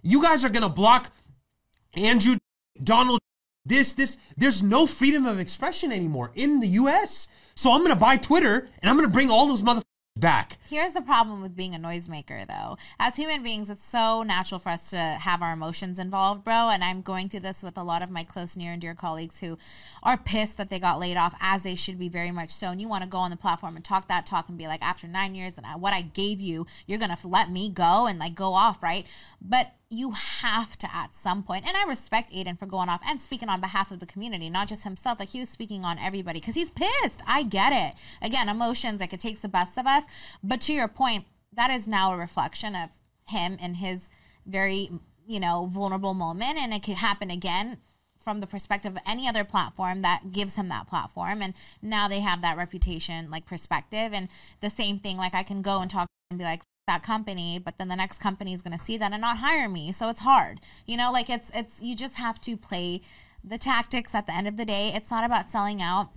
You 0.01 0.21
guys 0.21 0.43
are 0.43 0.49
gonna 0.49 0.69
block 0.69 1.11
Andrew, 1.93 2.37
Donald, 2.81 3.19
this, 3.65 3.93
this. 3.93 4.17
There's 4.35 4.63
no 4.63 4.87
freedom 4.87 5.25
of 5.25 5.39
expression 5.39 5.91
anymore 5.91 6.31
in 6.33 6.59
the 6.59 6.67
U.S. 6.67 7.27
So 7.55 7.71
I'm 7.71 7.81
gonna 7.83 7.95
buy 7.95 8.17
Twitter 8.17 8.69
and 8.81 8.89
I'm 8.89 8.95
gonna 8.95 9.09
bring 9.09 9.29
all 9.29 9.47
those 9.47 9.61
mother 9.61 9.83
back. 10.15 10.57
Here's 10.69 10.93
the 10.93 11.01
problem 11.01 11.41
with 11.41 11.55
being 11.55 11.73
a 11.73 11.79
noisemaker, 11.79 12.45
though. 12.45 12.77
As 12.99 13.15
human 13.15 13.43
beings, 13.43 13.69
it's 13.69 13.85
so 13.85 14.23
natural 14.23 14.59
for 14.59 14.69
us 14.69 14.89
to 14.89 14.97
have 14.97 15.41
our 15.41 15.53
emotions 15.53 15.99
involved, 15.99 16.43
bro. 16.43 16.69
And 16.69 16.83
I'm 16.83 17.01
going 17.01 17.29
through 17.29 17.41
this 17.41 17.63
with 17.63 17.77
a 17.77 17.83
lot 17.83 18.01
of 18.01 18.11
my 18.11 18.23
close, 18.23 18.57
near, 18.57 18.73
and 18.73 18.81
dear 18.81 18.93
colleagues 18.93 19.39
who 19.39 19.57
are 20.03 20.17
pissed 20.17 20.57
that 20.57 20.69
they 20.69 20.79
got 20.79 20.99
laid 20.99 21.17
off, 21.17 21.35
as 21.39 21.63
they 21.63 21.75
should 21.75 21.97
be 21.97 22.09
very 22.09 22.31
much 22.31 22.49
so. 22.49 22.67
And 22.67 22.81
you 22.81 22.87
want 22.87 23.03
to 23.03 23.09
go 23.09 23.19
on 23.19 23.31
the 23.31 23.37
platform 23.37 23.75
and 23.75 23.85
talk 23.85 24.07
that 24.09 24.25
talk 24.25 24.49
and 24.49 24.57
be 24.57 24.67
like, 24.67 24.81
after 24.81 25.07
nine 25.07 25.33
years 25.33 25.57
and 25.57 25.65
I, 25.65 25.75
what 25.75 25.93
I 25.93 26.01
gave 26.01 26.39
you, 26.39 26.65
you're 26.87 26.99
going 26.99 27.15
to 27.15 27.27
let 27.27 27.49
me 27.49 27.69
go 27.69 28.05
and 28.05 28.19
like 28.19 28.35
go 28.35 28.53
off, 28.53 28.83
right? 28.83 29.05
But 29.41 29.71
you 29.93 30.11
have 30.11 30.77
to 30.77 30.95
at 30.95 31.13
some 31.13 31.43
point 31.43 31.67
and 31.67 31.75
i 31.75 31.83
respect 31.85 32.33
adin 32.33 32.55
for 32.55 32.65
going 32.65 32.87
off 32.87 33.01
and 33.05 33.21
speaking 33.21 33.49
on 33.49 33.59
behalf 33.59 33.91
of 33.91 33.99
the 33.99 34.05
community 34.05 34.49
not 34.49 34.67
just 34.67 34.85
himself 34.85 35.19
like 35.19 35.29
he 35.29 35.39
was 35.39 35.49
speaking 35.49 35.83
on 35.83 35.99
everybody 35.99 36.39
because 36.39 36.55
he's 36.55 36.71
pissed. 36.71 37.21
I 37.27 37.43
get 37.43 37.73
it. 37.73 37.97
Again 38.21 38.49
emotions 38.49 39.01
like 39.01 39.13
it 39.13 39.19
takes 39.19 39.41
the 39.41 39.49
best 39.49 39.77
of 39.77 39.85
us. 39.85 40.03
But 40.43 40.61
to 40.61 40.73
your 40.73 40.87
point 40.87 41.25
that 41.53 41.69
is 41.69 41.87
now 41.87 42.13
a 42.13 42.17
reflection 42.17 42.75
of 42.75 42.89
him 43.27 43.57
and 43.61 43.77
his 43.77 44.09
very 44.45 44.89
you 45.27 45.39
know 45.39 45.67
vulnerable 45.71 46.13
moment 46.13 46.57
and 46.57 46.73
it 46.73 46.83
could 46.83 46.95
happen 46.95 47.29
again 47.29 47.77
from 48.19 48.39
the 48.39 48.47
perspective 48.47 48.93
of 48.93 49.01
any 49.07 49.27
other 49.27 49.43
platform 49.43 50.01
that 50.01 50.31
gives 50.31 50.55
him 50.55 50.69
that 50.69 50.87
platform 50.87 51.41
and 51.41 51.53
now 51.81 52.07
they 52.07 52.19
have 52.19 52.41
that 52.41 52.57
reputation 52.57 53.29
like 53.29 53.45
perspective 53.45 54.11
and 54.13 54.27
the 54.61 54.69
same 54.69 54.97
thing 54.99 55.17
like 55.17 55.33
i 55.33 55.43
can 55.43 55.61
go 55.61 55.79
and 55.79 55.89
talk 55.91 56.07
and 56.29 56.39
be 56.39 56.45
like 56.45 56.61
that 56.91 57.03
company 57.03 57.59
but 57.63 57.77
then 57.77 57.87
the 57.87 57.95
next 57.95 58.19
company 58.19 58.53
is 58.53 58.61
going 58.61 58.77
to 58.77 58.83
see 58.83 58.97
that 58.97 59.11
and 59.11 59.21
not 59.21 59.37
hire 59.37 59.69
me 59.69 59.91
so 59.91 60.09
it's 60.09 60.21
hard. 60.21 60.59
You 60.85 60.97
know 60.97 61.11
like 61.11 61.29
it's 61.29 61.51
it's 61.53 61.81
you 61.81 61.95
just 61.95 62.15
have 62.15 62.39
to 62.41 62.57
play 62.57 63.01
the 63.43 63.57
tactics 63.57 64.13
at 64.13 64.27
the 64.27 64.35
end 64.35 64.47
of 64.47 64.57
the 64.57 64.65
day. 64.65 64.91
It's 64.93 65.09
not 65.09 65.23
about 65.23 65.49
selling 65.49 65.81
out. 65.81 66.09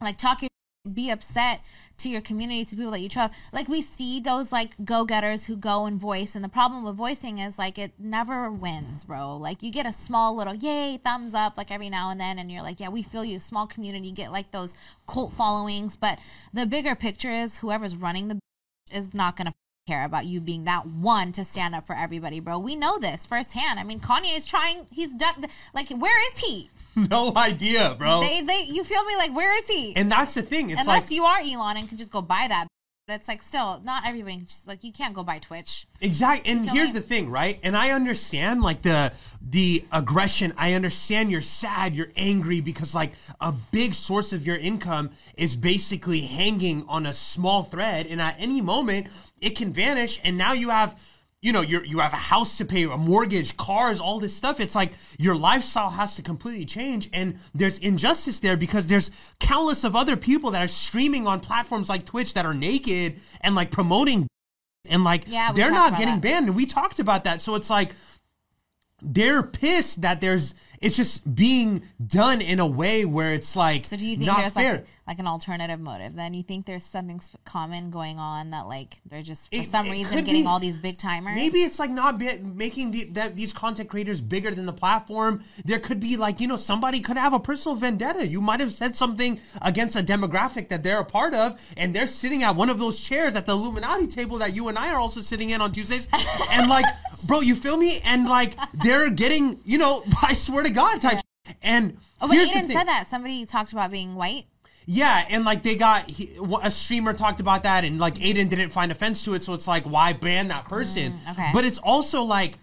Like 0.00 0.18
talking 0.18 0.48
be 0.92 1.08
upset 1.08 1.62
to 1.96 2.10
your 2.10 2.20
community 2.20 2.62
to 2.62 2.76
people 2.76 2.90
that 2.90 3.00
you 3.00 3.08
trust. 3.08 3.32
Like 3.54 3.68
we 3.68 3.80
see 3.80 4.20
those 4.20 4.52
like 4.52 4.72
go-getters 4.84 5.46
who 5.46 5.56
go 5.56 5.86
and 5.86 5.98
voice 5.98 6.34
and 6.34 6.44
the 6.44 6.48
problem 6.48 6.84
with 6.84 6.94
voicing 6.94 7.38
is 7.38 7.58
like 7.58 7.78
it 7.78 7.92
never 7.98 8.50
wins 8.50 9.04
bro. 9.04 9.36
Like 9.36 9.62
you 9.62 9.72
get 9.72 9.86
a 9.86 9.92
small 9.92 10.36
little 10.36 10.54
yay 10.54 10.98
thumbs 11.02 11.32
up 11.32 11.56
like 11.56 11.70
every 11.70 11.88
now 11.88 12.10
and 12.10 12.20
then 12.20 12.38
and 12.38 12.52
you're 12.52 12.62
like 12.62 12.80
yeah 12.80 12.90
we 12.90 13.02
feel 13.02 13.24
you. 13.24 13.40
Small 13.40 13.66
community 13.66 14.12
get 14.12 14.30
like 14.30 14.50
those 14.50 14.76
cult 15.06 15.32
followings 15.32 15.96
but 15.96 16.18
the 16.52 16.66
bigger 16.66 16.94
picture 16.94 17.32
is 17.32 17.58
whoever's 17.58 17.96
running 17.96 18.28
the 18.28 18.38
is 18.92 19.14
not 19.14 19.36
gonna 19.36 19.54
care 19.86 20.04
about 20.04 20.24
you 20.24 20.40
being 20.40 20.64
that 20.64 20.86
one 20.86 21.30
to 21.32 21.44
stand 21.44 21.74
up 21.74 21.86
for 21.86 21.94
everybody, 21.94 22.40
bro. 22.40 22.58
We 22.58 22.74
know 22.74 22.98
this 22.98 23.26
firsthand. 23.26 23.78
I 23.78 23.84
mean, 23.84 24.00
Kanye 24.00 24.36
is 24.36 24.46
trying. 24.46 24.86
He's 24.90 25.12
done. 25.14 25.46
Like, 25.74 25.90
where 25.90 26.32
is 26.32 26.38
he? 26.38 26.70
No 26.96 27.32
idea, 27.34 27.96
bro. 27.98 28.20
They, 28.20 28.40
they. 28.40 28.66
You 28.68 28.84
feel 28.84 29.04
me? 29.04 29.16
Like, 29.16 29.34
where 29.34 29.58
is 29.58 29.66
he? 29.66 29.96
and 29.96 30.12
that's 30.12 30.34
the 30.34 30.42
thing. 30.42 30.70
It's 30.70 30.80
Unless 30.80 31.06
like 31.06 31.10
you 31.10 31.24
are 31.24 31.40
Elon 31.40 31.76
and 31.76 31.88
can 31.88 31.98
just 31.98 32.12
go 32.12 32.22
buy 32.22 32.46
that. 32.48 32.68
But 33.06 33.16
it's 33.16 33.28
like 33.28 33.42
still 33.42 33.82
not 33.84 34.06
everybody. 34.06 34.38
Just 34.38 34.66
like 34.66 34.82
you 34.82 34.92
can't 34.92 35.12
go 35.12 35.22
buy 35.22 35.38
Twitch. 35.38 35.86
Exactly. 36.00 36.50
And 36.50 36.70
here's 36.70 36.94
the 36.94 37.02
thing, 37.02 37.30
right? 37.30 37.60
And 37.62 37.76
I 37.76 37.90
understand 37.90 38.62
like 38.62 38.80
the 38.80 39.12
the 39.42 39.84
aggression. 39.92 40.54
I 40.56 40.72
understand 40.72 41.30
you're 41.30 41.42
sad, 41.42 41.94
you're 41.94 42.12
angry 42.16 42.62
because 42.62 42.94
like 42.94 43.12
a 43.40 43.52
big 43.52 43.94
source 43.94 44.32
of 44.32 44.46
your 44.46 44.56
income 44.56 45.10
is 45.36 45.54
basically 45.54 46.22
hanging 46.22 46.86
on 46.88 47.04
a 47.04 47.12
small 47.12 47.62
thread 47.62 48.06
and 48.06 48.22
at 48.22 48.36
any 48.38 48.62
moment 48.62 49.08
it 49.40 49.50
can 49.50 49.72
vanish 49.72 50.18
and 50.24 50.38
now 50.38 50.52
you 50.54 50.70
have 50.70 50.98
you 51.44 51.52
know, 51.52 51.60
you 51.60 51.82
you 51.82 51.98
have 51.98 52.14
a 52.14 52.16
house 52.16 52.56
to 52.56 52.64
pay, 52.64 52.84
a 52.84 52.96
mortgage, 52.96 53.54
cars, 53.58 54.00
all 54.00 54.18
this 54.18 54.34
stuff. 54.34 54.58
It's 54.60 54.74
like 54.74 54.94
your 55.18 55.36
lifestyle 55.36 55.90
has 55.90 56.16
to 56.16 56.22
completely 56.22 56.64
change, 56.64 57.10
and 57.12 57.38
there's 57.54 57.76
injustice 57.78 58.38
there 58.40 58.56
because 58.56 58.86
there's 58.86 59.10
countless 59.40 59.84
of 59.84 59.94
other 59.94 60.16
people 60.16 60.50
that 60.52 60.62
are 60.62 60.68
streaming 60.68 61.26
on 61.26 61.40
platforms 61.40 61.90
like 61.90 62.06
Twitch 62.06 62.32
that 62.32 62.46
are 62.46 62.54
naked 62.54 63.20
and 63.42 63.54
like 63.54 63.70
promoting 63.70 64.26
and 64.86 65.04
like 65.04 65.24
Yeah, 65.26 65.52
they're 65.52 65.70
not 65.70 65.98
getting 65.98 66.14
that. 66.14 66.22
banned 66.22 66.46
and 66.46 66.56
we 66.56 66.64
talked 66.64 66.98
about 66.98 67.24
that 67.24 67.42
so 67.42 67.54
it's 67.56 67.68
like 67.68 67.92
they're 69.02 69.42
pissed 69.42 70.00
that 70.00 70.20
there's 70.22 70.54
it's 70.80 70.96
just 70.96 71.34
being 71.34 71.82
done 72.06 72.40
in 72.40 72.58
a 72.58 72.66
way 72.66 73.04
where 73.04 73.34
it's 73.34 73.54
like 73.54 73.84
So 73.84 73.96
do 73.96 74.06
you 74.06 74.16
think 74.16 74.26
not 74.28 74.52
fair 74.52 74.72
like 74.72 74.84
like 75.06 75.18
an 75.18 75.26
alternative 75.26 75.78
motive? 75.80 76.14
Then 76.14 76.32
you 76.34 76.42
think 76.42 76.66
there's 76.66 76.84
something 76.84 77.20
common 77.44 77.90
going 77.90 78.18
on 78.18 78.50
that 78.50 78.66
like 78.66 78.96
they're 79.04 79.22
just 79.22 79.50
for 79.50 79.56
It- 79.56 79.66
some 79.66 79.86
it 79.86 79.90
reason 79.92 80.16
getting 80.24 80.42
be- 80.42 80.46
all 80.46 80.58
these 80.58 80.78
big 80.78 80.96
timers. 80.98 81.34
Maybe 81.34 81.58
it's 81.62 81.78
like 81.78 81.90
not 81.90 82.18
be, 82.18 82.36
making 82.38 82.90
the, 82.92 83.04
that 83.12 83.36
these 83.36 83.52
content 83.52 83.88
creators 83.90 84.20
bigger 84.20 84.50
than 84.54 84.66
the 84.66 84.72
platform. 84.72 85.42
There 85.64 85.78
could 85.78 86.00
be 86.00 86.16
like 86.16 86.40
you 86.40 86.48
know 86.48 86.56
somebody 86.56 87.00
could 87.00 87.16
have 87.18 87.32
a 87.34 87.40
personal 87.40 87.76
vendetta. 87.76 88.26
You 88.26 88.40
might 88.40 88.60
have 88.60 88.72
said 88.72 88.96
something 88.96 89.40
against 89.60 89.96
a 89.96 90.02
demographic 90.02 90.68
that 90.70 90.82
they're 90.82 91.00
a 91.00 91.04
part 91.04 91.34
of, 91.34 91.58
and 91.76 91.94
they're 91.94 92.06
sitting 92.06 92.42
at 92.42 92.56
one 92.56 92.70
of 92.70 92.78
those 92.78 92.98
chairs 93.00 93.34
at 93.34 93.46
the 93.46 93.52
Illuminati 93.52 94.06
table 94.06 94.38
that 94.38 94.54
you 94.54 94.68
and 94.68 94.78
I 94.78 94.90
are 94.92 94.98
also 94.98 95.20
sitting 95.20 95.50
in 95.50 95.60
on 95.60 95.72
Tuesdays, 95.72 96.08
and 96.50 96.68
like, 96.70 96.84
bro, 97.26 97.40
you 97.40 97.54
feel 97.56 97.76
me? 97.76 98.00
And 98.04 98.26
like 98.26 98.56
they're 98.82 99.10
getting 99.10 99.60
you 99.64 99.78
know, 99.78 100.02
I 100.22 100.32
swear 100.34 100.62
to 100.62 100.70
God, 100.70 101.00
type. 101.00 101.20
And 101.62 101.98
Oh, 102.22 102.28
but 102.28 102.38
Adin 102.38 102.68
said 102.68 102.84
that 102.88 103.10
somebody 103.10 103.44
talked 103.44 103.72
about 103.72 103.90
being 103.90 104.14
white. 104.14 104.44
Yeah, 104.86 105.24
and 105.28 105.44
like 105.44 105.62
they 105.62 105.76
got 105.76 106.10
he, 106.10 106.36
a 106.62 106.70
streamer 106.70 107.14
talked 107.14 107.40
about 107.40 107.62
that, 107.62 107.84
and 107.84 107.98
like 107.98 108.16
Adin 108.22 108.48
didn't 108.48 108.70
find 108.70 108.92
offense 108.92 109.24
to 109.24 109.34
it, 109.34 109.42
so 109.42 109.54
it's 109.54 109.66
like 109.66 109.84
why 109.84 110.12
ban 110.12 110.48
that 110.48 110.68
person? 110.68 111.12
Mm, 111.24 111.32
okay. 111.32 111.50
But 111.52 111.64
it's 111.64 111.78
also 111.78 112.22
like 112.22 112.58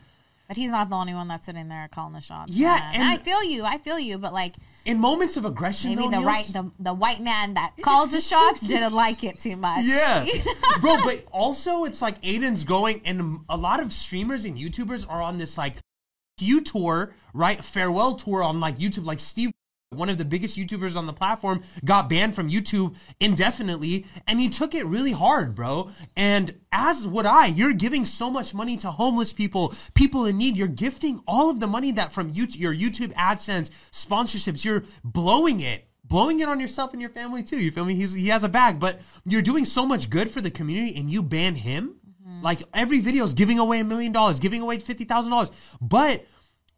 But 0.47 0.57
he's 0.57 0.71
not 0.71 0.89
the 0.89 0.95
only 0.95 1.13
one 1.13 1.27
that's 1.27 1.45
sitting 1.45 1.67
there 1.67 1.87
calling 1.91 2.13
the 2.13 2.21
shots. 2.21 2.51
Yeah, 2.51 2.75
man. 2.75 2.95
and- 2.95 3.03
I 3.03 3.17
feel 3.17 3.43
you. 3.43 3.63
I 3.63 3.77
feel 3.79 3.97
you. 3.97 4.17
But 4.17 4.33
like 4.33 4.55
in 4.85 4.99
moments 4.99 5.35
of 5.37 5.45
aggression, 5.45 5.95
maybe 5.95 6.03
though, 6.03 6.19
the 6.19 6.25
right 6.25 6.45
the, 6.45 6.71
the 6.79 6.93
white 6.93 7.21
man 7.21 7.55
that 7.55 7.73
calls 7.81 8.11
the 8.11 8.21
shots 8.21 8.61
didn't 8.61 8.93
like 8.93 9.23
it 9.23 9.39
too 9.39 9.55
much. 9.55 9.83
Yeah, 9.85 10.25
bro. 10.81 10.97
But 11.03 11.25
also, 11.31 11.85
it's 11.85 12.01
like 12.01 12.17
Adin's 12.23 12.63
going, 12.65 13.01
and 13.05 13.39
a 13.49 13.57
lot 13.57 13.79
of 13.79 13.91
streamers 13.91 14.45
and 14.45 14.57
YouTubers 14.57 15.09
are 15.09 15.21
on 15.21 15.37
this 15.37 15.57
like 15.57 15.75
you 16.39 16.61
tour, 16.61 17.13
right? 17.33 17.63
Farewell 17.63 18.15
tour 18.15 18.43
on 18.43 18.59
like 18.59 18.77
YouTube. 18.77 19.05
Like 19.05 19.19
Steve, 19.19 19.51
one 19.91 20.09
of 20.09 20.17
the 20.17 20.23
biggest 20.23 20.57
YouTubers 20.57 20.95
on 20.95 21.05
the 21.05 21.13
platform, 21.13 21.63
got 21.83 22.07
banned 22.07 22.33
from 22.33 22.49
YouTube 22.49 22.95
indefinitely, 23.19 24.05
and 24.25 24.39
he 24.39 24.47
took 24.47 24.73
it 24.73 24.85
really 24.85 25.11
hard, 25.11 25.53
bro. 25.53 25.91
And 26.15 26.55
as 26.71 27.05
would 27.05 27.25
I. 27.25 27.47
You're 27.47 27.73
giving 27.73 28.05
so 28.05 28.31
much 28.31 28.53
money 28.53 28.77
to 28.77 28.89
homeless 28.89 29.33
people, 29.33 29.73
people 29.93 30.25
in 30.25 30.37
need. 30.37 30.55
You're 30.55 30.69
gifting 30.69 31.21
all 31.27 31.49
of 31.49 31.59
the 31.59 31.67
money 31.67 31.91
that 31.91 32.13
from 32.13 32.31
YouTube, 32.31 32.59
your 32.59 32.73
YouTube 32.73 33.13
AdSense 33.15 33.69
sponsorships. 33.91 34.63
You're 34.63 34.83
blowing 35.03 35.59
it 35.59 35.85
blowing 36.03 36.41
it 36.41 36.49
on 36.49 36.59
yourself 36.59 36.91
and 36.91 36.99
your 36.99 37.09
family 37.09 37.41
too. 37.41 37.57
You 37.57 37.71
feel 37.71 37.85
me? 37.85 37.95
He's 37.95 38.11
he 38.11 38.27
has 38.27 38.43
a 38.43 38.49
bag, 38.49 38.79
but 38.79 38.99
you're 39.25 39.41
doing 39.41 39.63
so 39.63 39.85
much 39.85 40.09
good 40.09 40.29
for 40.29 40.41
the 40.41 40.51
community, 40.51 40.95
and 40.97 41.09
you 41.09 41.23
ban 41.23 41.55
him. 41.55 41.95
Mm-hmm. 42.21 42.41
Like 42.43 42.63
every 42.73 42.99
video 42.99 43.23
is 43.23 43.33
giving 43.33 43.59
away 43.59 43.79
a 43.79 43.83
million 43.85 44.11
dollars, 44.11 44.39
giving 44.39 44.61
away 44.61 44.79
fifty 44.79 45.05
thousand 45.05 45.31
dollars, 45.31 45.51
but 45.79 46.25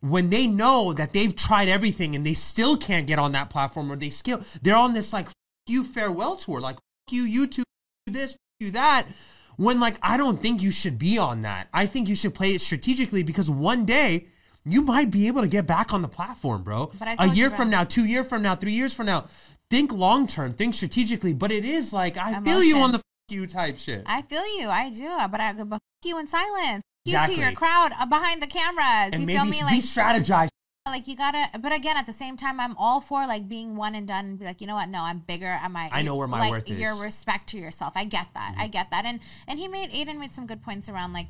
when 0.03 0.29
they 0.29 0.47
know 0.47 0.91
that 0.91 1.13
they've 1.13 1.33
tried 1.33 1.69
everything 1.69 2.13
and 2.13 2.25
they 2.25 2.33
still 2.33 2.75
can't 2.75 3.07
get 3.07 3.17
on 3.19 3.31
that 3.31 3.49
platform 3.49 3.89
or 3.89 3.95
they 3.95 4.09
skill, 4.09 4.43
they're 4.61 4.75
on 4.75 4.91
this 4.91 5.13
like 5.13 5.27
"F- 5.27 5.33
you 5.67 5.85
farewell 5.85 6.35
tour, 6.35 6.59
like 6.59 6.75
"F- 6.75 7.13
you 7.13 7.23
YouTube 7.23 7.63
this, 8.07 8.35
you 8.59 8.71
that. 8.71 9.07
When 9.55 9.79
like 9.79 9.97
I 10.01 10.17
don't 10.17 10.41
think 10.41 10.61
you 10.61 10.71
should 10.71 10.99
be 10.99 11.17
on 11.17 11.41
that. 11.41 11.69
I 11.73 11.85
think 11.85 12.09
you 12.09 12.15
should 12.15 12.33
play 12.33 12.53
it 12.53 12.59
strategically 12.59 13.23
because 13.23 13.49
one 13.49 13.85
day 13.85 14.27
you 14.65 14.81
might 14.81 15.09
be 15.09 15.27
able 15.27 15.41
to 15.41 15.47
get 15.47 15.65
back 15.65 15.93
on 15.93 16.01
the 16.01 16.09
platform, 16.09 16.63
bro. 16.63 16.91
But 16.99 17.07
I 17.07 17.25
a 17.25 17.27
year 17.29 17.49
from 17.49 17.69
now, 17.69 17.85
two 17.85 18.03
year 18.05 18.25
from 18.25 18.41
now, 18.41 18.55
three 18.55 18.73
years 18.73 18.93
from 18.93 19.05
now, 19.05 19.27
think 19.69 19.93
long 19.93 20.27
term, 20.27 20.53
think 20.53 20.73
strategically. 20.73 21.31
But 21.33 21.51
it 21.51 21.63
is 21.63 21.93
like 21.93 22.17
I 22.17 22.41
feel 22.41 22.61
you 22.61 22.77
on 22.77 22.91
the 22.91 23.01
Emotions. 23.01 23.03
you 23.29 23.47
type 23.47 23.77
shit. 23.77 24.03
I 24.05 24.21
feel 24.23 24.43
you. 24.59 24.67
I 24.67 24.89
do. 24.89 25.17
But 25.31 25.39
I 25.39 25.53
but 25.53 25.79
you 26.03 26.19
in 26.19 26.27
silence. 26.27 26.83
You 27.05 27.15
Exactly. 27.17 27.35
to 27.35 27.41
your 27.41 27.51
crowd 27.51 27.91
uh, 27.99 28.05
behind 28.05 28.41
the 28.41 28.47
cameras. 28.47 29.11
and 29.11 29.21
you 29.21 29.27
maybe 29.27 29.37
feel 29.37 29.45
me? 29.45 29.63
Like 29.63 29.81
strategize. 29.83 30.47
like 30.87 31.07
you 31.07 31.15
gotta 31.17 31.59
but 31.59 31.71
again 31.73 31.97
at 31.97 32.05
the 32.05 32.13
same 32.13 32.35
time 32.35 32.59
i'm 32.59 32.75
all 32.77 32.99
for 32.99 33.25
like 33.25 33.47
being 33.47 33.77
one 33.77 33.95
and 33.95 34.05
done 34.05 34.25
and 34.25 34.39
be 34.39 34.43
like 34.45 34.59
you 34.61 34.67
know 34.67 34.75
what? 34.75 34.87
No 34.89 35.01
i'm 35.01 35.19
bigger. 35.19 35.47
Am 35.61 35.75
i 35.75 35.89
I 35.91 36.01
know 36.01 36.15
where 36.15 36.27
my 36.27 36.39
like, 36.39 36.51
worth 36.51 36.71
is. 36.71 36.79
your 36.79 36.95
respect 36.95 37.47
to 37.49 37.57
yourself. 37.57 37.93
I 37.95 38.05
get 38.05 38.27
that. 38.35 38.55
I 38.57 38.67
get 38.67 38.91
that. 38.91 39.03
And 39.05 39.19
and 39.47 39.59
he 39.59 39.67
made 39.67 39.93
adin 39.93 40.19
made 40.19 40.33
some 40.33 40.45
good 40.47 40.61
points 40.61 40.87
around 40.87 41.11
like 41.13 41.27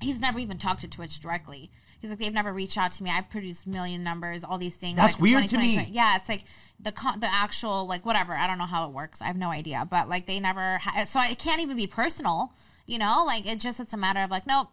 he's 0.00 0.20
never 0.20 0.38
even 0.40 0.58
talked 0.58 0.80
to 0.80 0.88
twitch 0.88 1.20
directly. 1.20 1.70
He's 2.00 2.10
like 2.10 2.18
they've 2.18 2.32
never 2.32 2.52
reached 2.52 2.78
out 2.78 2.90
to 2.92 3.02
me. 3.04 3.10
I 3.10 3.20
produced 3.20 3.66
million 3.68 4.02
numbers 4.02 4.42
all 4.42 4.58
these 4.58 4.76
things 4.76 4.96
That's 4.96 5.14
like, 5.14 5.22
weird 5.22 5.48
to 5.48 5.58
me. 5.58 5.88
yeah 5.92 6.16
it's 6.16 6.28
like 6.28 6.42
the 6.80 6.92
con- 6.92 7.20
the 7.20 7.32
actual 7.32 7.86
like 7.86 8.04
whatever. 8.04 8.32
I 8.32 8.46
don't 8.48 8.58
know 8.58 8.64
how 8.66 8.86
it 8.88 8.92
works. 8.92 9.22
I 9.22 9.26
have 9.26 9.36
no 9.36 9.50
idea. 9.50 9.86
But 9.88 10.08
like 10.08 10.26
they 10.26 10.40
never 10.40 10.78
ha- 10.78 11.04
so 11.04 11.20
it 11.20 11.38
can't 11.38 11.60
even 11.60 11.76
be 11.76 11.86
personal 11.86 12.52
you 12.86 12.98
know? 12.98 13.22
Like 13.26 13.46
it 13.46 13.60
just 13.60 13.80
it's 13.80 13.92
a 13.92 13.98
matter 13.98 14.20
of 14.22 14.30
like 14.30 14.46
nope 14.46 14.68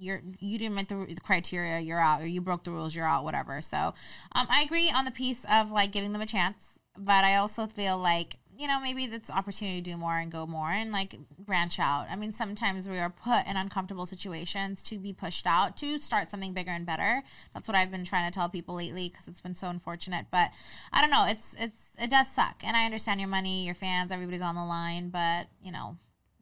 you're 0.00 0.22
you 0.38 0.58
didn't 0.58 0.74
meet 0.74 0.88
the, 0.88 1.06
the 1.14 1.20
criteria 1.20 1.78
you're 1.78 2.00
out 2.00 2.20
or 2.20 2.26
you 2.26 2.40
broke 2.40 2.64
the 2.64 2.70
rules 2.70 2.94
you're 2.94 3.06
out 3.06 3.22
whatever. 3.24 3.60
So 3.62 3.76
um, 4.34 4.46
i 4.50 4.62
agree 4.62 4.90
on 4.90 5.04
the 5.04 5.10
piece 5.10 5.44
of 5.52 5.70
like 5.70 5.92
giving 5.92 6.12
them 6.12 6.22
a 6.22 6.26
chance 6.26 6.78
but 6.96 7.24
i 7.24 7.36
also 7.36 7.66
feel 7.66 7.98
like 7.98 8.36
you 8.56 8.66
know 8.66 8.80
maybe 8.80 9.04
it's 9.04 9.30
opportunity 9.30 9.80
to 9.80 9.90
do 9.90 9.96
more 9.96 10.18
and 10.18 10.30
go 10.30 10.46
more 10.46 10.70
and 10.70 10.92
like 10.92 11.14
branch 11.38 11.78
out. 11.78 12.06
I 12.10 12.16
mean 12.16 12.32
sometimes 12.32 12.86
we 12.88 12.98
are 12.98 13.08
put 13.08 13.46
in 13.46 13.56
uncomfortable 13.56 14.04
situations 14.06 14.82
to 14.84 14.98
be 14.98 15.12
pushed 15.12 15.46
out 15.46 15.76
to 15.78 15.98
start 15.98 16.30
something 16.30 16.52
bigger 16.52 16.70
and 16.72 16.84
better. 16.84 17.22
That's 17.54 17.68
what 17.68 17.74
i've 17.74 17.90
been 17.90 18.04
trying 18.04 18.30
to 18.30 18.34
tell 18.38 18.48
people 18.48 18.74
lately 18.74 19.08
because 19.08 19.28
it's 19.28 19.40
been 19.40 19.54
so 19.54 19.68
unfortunate 19.68 20.26
but 20.30 20.50
i 20.92 21.00
don't 21.00 21.10
know 21.10 21.26
it's 21.28 21.54
it's 21.58 21.90
it 21.98 22.10
does 22.10 22.28
suck 22.28 22.56
and 22.64 22.76
i 22.76 22.84
understand 22.84 23.20
your 23.20 23.28
money 23.28 23.64
your 23.64 23.74
fans 23.74 24.12
everybody's 24.12 24.42
on 24.42 24.54
the 24.54 24.64
line 24.64 25.08
but 25.08 25.46
you 25.62 25.72
know 25.72 25.96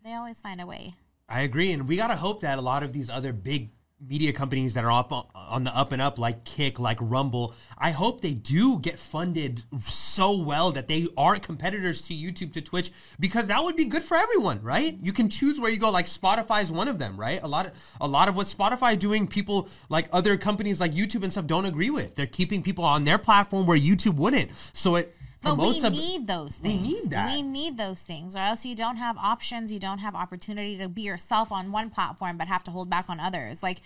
They 0.05 0.15
always 0.15 0.41
find 0.41 0.61
a 0.61 0.67
way. 0.67 0.95
I 1.29 1.43
agree, 1.43 1.73
and 1.73 1.87
we 1.87 1.97
gotta 1.97 2.17
hope 2.17 2.41
that 2.41 2.59
a 2.59 2.63
lot 2.63 2.83
of 2.83 2.93
these 2.93 3.11
other 3.11 3.33
big 3.33 3.71
media 4.01 4.33
companies 4.33 4.75
that 4.75 4.85
are 4.85 4.93
up 4.93 5.13
uh, 5.13 5.23
on 5.35 5.65
the 5.65 5.77
up 5.77 5.93
and 5.93 6.01
up, 6.01 6.19
like 6.19 6.45
Kick, 6.45 6.79
like 6.79 6.99
Rumble, 7.01 7.55
I 7.77 7.91
hope 7.91 8.21
they 8.21 8.33
do 8.33 8.79
get 8.79 8.99
funded 8.99 9.65
so 9.81 10.37
well 10.37 10.73
that 10.73 10.89
they 10.89 11.09
aren't 11.17 11.43
competitors 11.43 12.03
to 12.03 12.15
YouTube, 12.15 12.53
to 12.53 12.61
Twitch, 12.61 12.93
because 13.19 13.49
that 13.49 13.63
would 13.63 13.77
be 13.77 13.87
good 13.87 14.05
for 14.05 14.17
everyone, 14.17 14.63
right? 14.63 14.97
You 15.03 15.13
can 15.13 15.29
choose 15.29 15.59
where 15.59 15.71
you 15.71 15.79
go. 15.79 15.91
Like 15.91 16.07
Spotify 16.07 16.63
is 16.63 16.71
one 16.71 16.89
of 16.89 16.99
them, 16.99 17.19
right? 17.19 17.43
A 17.43 17.49
lot 17.49 17.67
of 17.67 17.73
a 18.01 18.07
lot 18.07 18.29
of 18.29 18.37
what 18.37 18.47
Spotify 18.47 18.99
doing, 18.99 19.27
people 19.27 19.69
like 19.89 20.09
other 20.13 20.37
companies 20.37 20.81
like 20.81 20.93
YouTube 20.93 21.25
and 21.25 21.33
stuff 21.33 21.47
don't 21.47 21.67
agree 21.67 21.91
with. 21.91 22.15
They're 22.15 22.27
keeping 22.27 22.63
people 22.63 22.85
on 22.85 23.05
their 23.05 23.19
platform 23.19 23.67
where 23.67 23.79
YouTube 23.79 24.15
wouldn't. 24.15 24.51
So 24.73 24.97
it 24.97 25.15
But 25.43 25.57
we 25.59 25.81
a- 25.81 25.91
need 25.91 26.27
those 26.27 26.57
things. 26.57 26.83
need 26.83 27.11
that. 27.11 27.27
We 27.27 27.43
need 27.43 27.77
those 27.77 28.03
things, 28.03 28.35
or 28.35 28.41
else 28.41 28.65
you 28.65 28.75
don't 28.75 28.97
have 28.97 29.17
options. 29.17 29.73
You 29.73 29.79
don't 29.79 29.99
have 29.99 30.15
opportunity 30.15 30.77
to 30.79 30.89
be 30.89 31.03
yourself 31.03 31.53
on 31.53 31.71
one 31.71 31.91
platform, 31.91 32.37
but 32.37 32.49
have 32.49 32.65
to 32.65 32.71
hold 32.71 32.91
back 32.91 33.09
on 33.09 33.21
others. 33.21 33.63
Like 33.63 33.81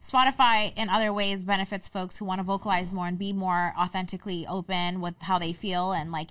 Spotify, 0.00 0.76
in 0.78 0.88
other 0.88 1.12
ways, 1.12 1.42
benefits 1.42 1.88
folks 1.88 2.18
who 2.18 2.24
want 2.24 2.38
to 2.38 2.44
vocalize 2.44 2.92
more 2.92 3.06
and 3.06 3.18
be 3.18 3.32
more 3.32 3.74
authentically 3.78 4.46
open 4.46 5.00
with 5.00 5.20
how 5.22 5.38
they 5.38 5.52
feel 5.52 5.92
and 5.92 6.12
like 6.12 6.28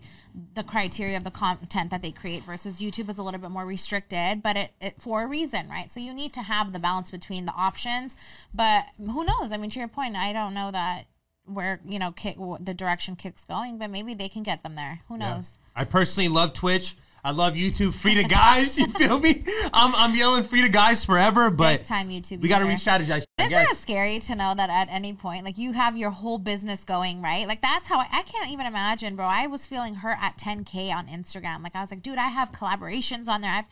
the 0.53 0.63
criteria 0.63 1.17
of 1.17 1.23
the 1.23 1.31
content 1.31 1.89
that 1.89 2.01
they 2.01 2.11
create. 2.11 2.43
Versus 2.43 2.79
YouTube 2.79 3.09
is 3.09 3.17
a 3.17 3.23
little 3.23 3.39
bit 3.39 3.51
more 3.51 3.65
restricted, 3.65 4.41
but 4.41 4.55
it, 4.55 4.71
it 4.79 5.01
for 5.01 5.23
a 5.23 5.27
reason, 5.27 5.67
right? 5.69 5.89
So 5.89 5.99
you 5.99 6.13
need 6.13 6.33
to 6.33 6.43
have 6.43 6.71
the 6.71 6.79
balance 6.79 7.09
between 7.09 7.45
the 7.45 7.53
options. 7.53 8.15
But 8.53 8.85
who 8.97 9.25
knows? 9.25 9.51
I 9.51 9.57
mean, 9.57 9.71
to 9.71 9.79
your 9.79 9.87
point, 9.87 10.15
I 10.15 10.33
don't 10.33 10.53
know 10.53 10.71
that 10.71 11.07
where 11.47 11.79
you 11.85 11.97
know 11.97 12.11
kick 12.11 12.37
the 12.59 12.73
direction 12.73 13.15
kick's 13.15 13.45
going 13.45 13.77
but 13.77 13.89
maybe 13.89 14.13
they 14.13 14.29
can 14.29 14.43
get 14.43 14.63
them 14.63 14.75
there 14.75 15.01
who 15.07 15.17
knows 15.17 15.57
I 15.77 15.85
personally 15.85 16.27
love 16.27 16.53
Twitch. 16.53 16.95
I 17.23 17.31
love 17.31 17.53
YouTube. 17.53 17.93
Free 17.93 18.15
to 18.15 18.23
guys. 18.23 18.79
You 18.79 18.87
feel 18.87 19.19
me? 19.19 19.43
I'm, 19.73 19.93
I'm 19.95 20.15
yelling 20.15 20.43
free 20.43 20.63
to 20.63 20.69
guys 20.69 21.05
forever, 21.05 21.49
but 21.51 21.79
Big 21.79 21.85
time 21.85 22.09
youtube 22.09 22.41
we 22.41 22.47
got 22.49 22.59
to 22.59 22.65
re-strategize. 22.65 23.23
Isn't 23.37 23.49
guess. 23.49 23.77
scary 23.77 24.17
to 24.19 24.35
know 24.35 24.53
that 24.55 24.69
at 24.69 24.87
any 24.89 25.13
point 25.13 25.45
like 25.45 25.57
you 25.57 25.73
have 25.73 25.95
your 25.97 26.09
whole 26.09 26.39
business 26.39 26.83
going 26.83 27.21
right 27.21 27.47
like 27.47 27.61
that's 27.61 27.87
how 27.87 27.99
I, 27.99 28.07
I 28.11 28.23
can't 28.23 28.49
even 28.49 28.65
imagine 28.65 29.15
bro 29.15 29.25
i 29.25 29.45
was 29.45 29.67
feeling 29.67 29.95
hurt 29.95 30.17
at 30.19 30.37
10k 30.37 30.91
on 30.91 31.07
instagram 31.07 31.63
like 31.63 31.75
i 31.75 31.81
was 31.81 31.91
like 31.91 32.01
dude 32.01 32.17
i 32.17 32.29
have 32.29 32.51
collaborations 32.51 33.27
on 33.27 33.41
there 33.41 33.51
i've 33.51 33.67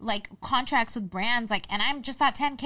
like 0.00 0.28
contracts 0.40 0.94
with 0.94 1.10
brands 1.10 1.50
like 1.50 1.64
and 1.70 1.82
i'm 1.82 2.02
just 2.02 2.20
at 2.22 2.36
10k 2.36 2.64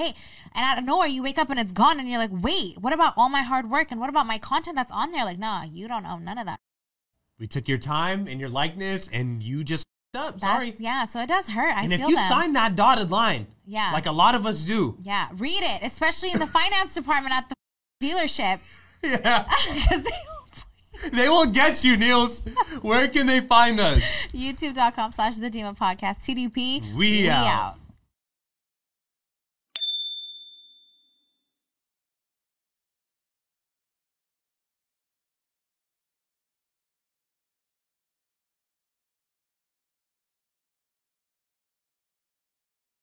and 0.53 0.63
out 0.65 0.77
of 0.77 0.85
nowhere 0.85 1.07
you 1.07 1.23
wake 1.23 1.37
up 1.37 1.49
and 1.49 1.59
it's 1.59 1.73
gone 1.73 1.99
and 1.99 2.07
you're 2.09 2.19
like 2.19 2.29
wait 2.31 2.77
what 2.79 2.93
about 2.93 3.13
all 3.17 3.29
my 3.29 3.41
hard 3.41 3.69
work 3.69 3.91
and 3.91 3.99
what 3.99 4.09
about 4.09 4.25
my 4.27 4.37
content 4.37 4.75
that's 4.75 4.91
on 4.91 5.11
there 5.11 5.25
like 5.25 5.39
nah 5.39 5.63
you 5.63 5.87
don't 5.87 6.05
own 6.05 6.23
none 6.23 6.37
of 6.37 6.45
that 6.45 6.59
We 7.39 7.47
took 7.47 7.67
your 7.67 7.79
time 7.79 8.27
and 8.27 8.39
your 8.39 8.49
likeness, 8.49 9.09
and 9.11 9.41
you 9.41 9.63
just 9.63 9.85
up. 10.15 10.33
that's 10.33 10.43
Sorry. 10.43 10.73
yeah 10.77 11.05
so 11.05 11.19
it 11.21 11.27
does 11.27 11.49
hurt 11.49 11.75
i 11.75 11.83
And 11.83 11.91
if 11.93 12.01
you 12.01 12.15
them. 12.15 12.29
sign 12.29 12.53
that 12.53 12.75
dotted 12.75 13.09
line, 13.09 13.47
Yeah. 13.65 13.91
like 13.91 14.05
a 14.05 14.11
lot 14.11 14.35
of 14.35 14.45
us 14.45 14.63
do, 14.63 14.95
Yeah, 15.01 15.27
read 15.35 15.63
it, 15.63 15.81
especially 15.81 16.31
in 16.31 16.39
the 16.39 16.45
finance 16.47 16.93
department 16.93 17.33
at 17.33 17.49
the 17.49 17.55
dealership. 18.05 18.59
yeah, 19.03 19.43
they- 19.89 20.11
they 21.11 21.27
will 21.29 21.45
get 21.45 21.83
you, 21.83 21.97
Niels. 21.97 22.41
Where 22.81 23.07
can 23.07 23.27
they 23.27 23.41
find 23.41 23.79
us? 23.79 24.01
YouTube.com 24.33 25.11
slash 25.11 25.37
the 25.37 25.49
Dimah 25.49 25.77
podcast. 25.77 26.21
TDP. 26.23 26.93
We 26.95 27.29
out. 27.29 27.47
out. 27.47 27.82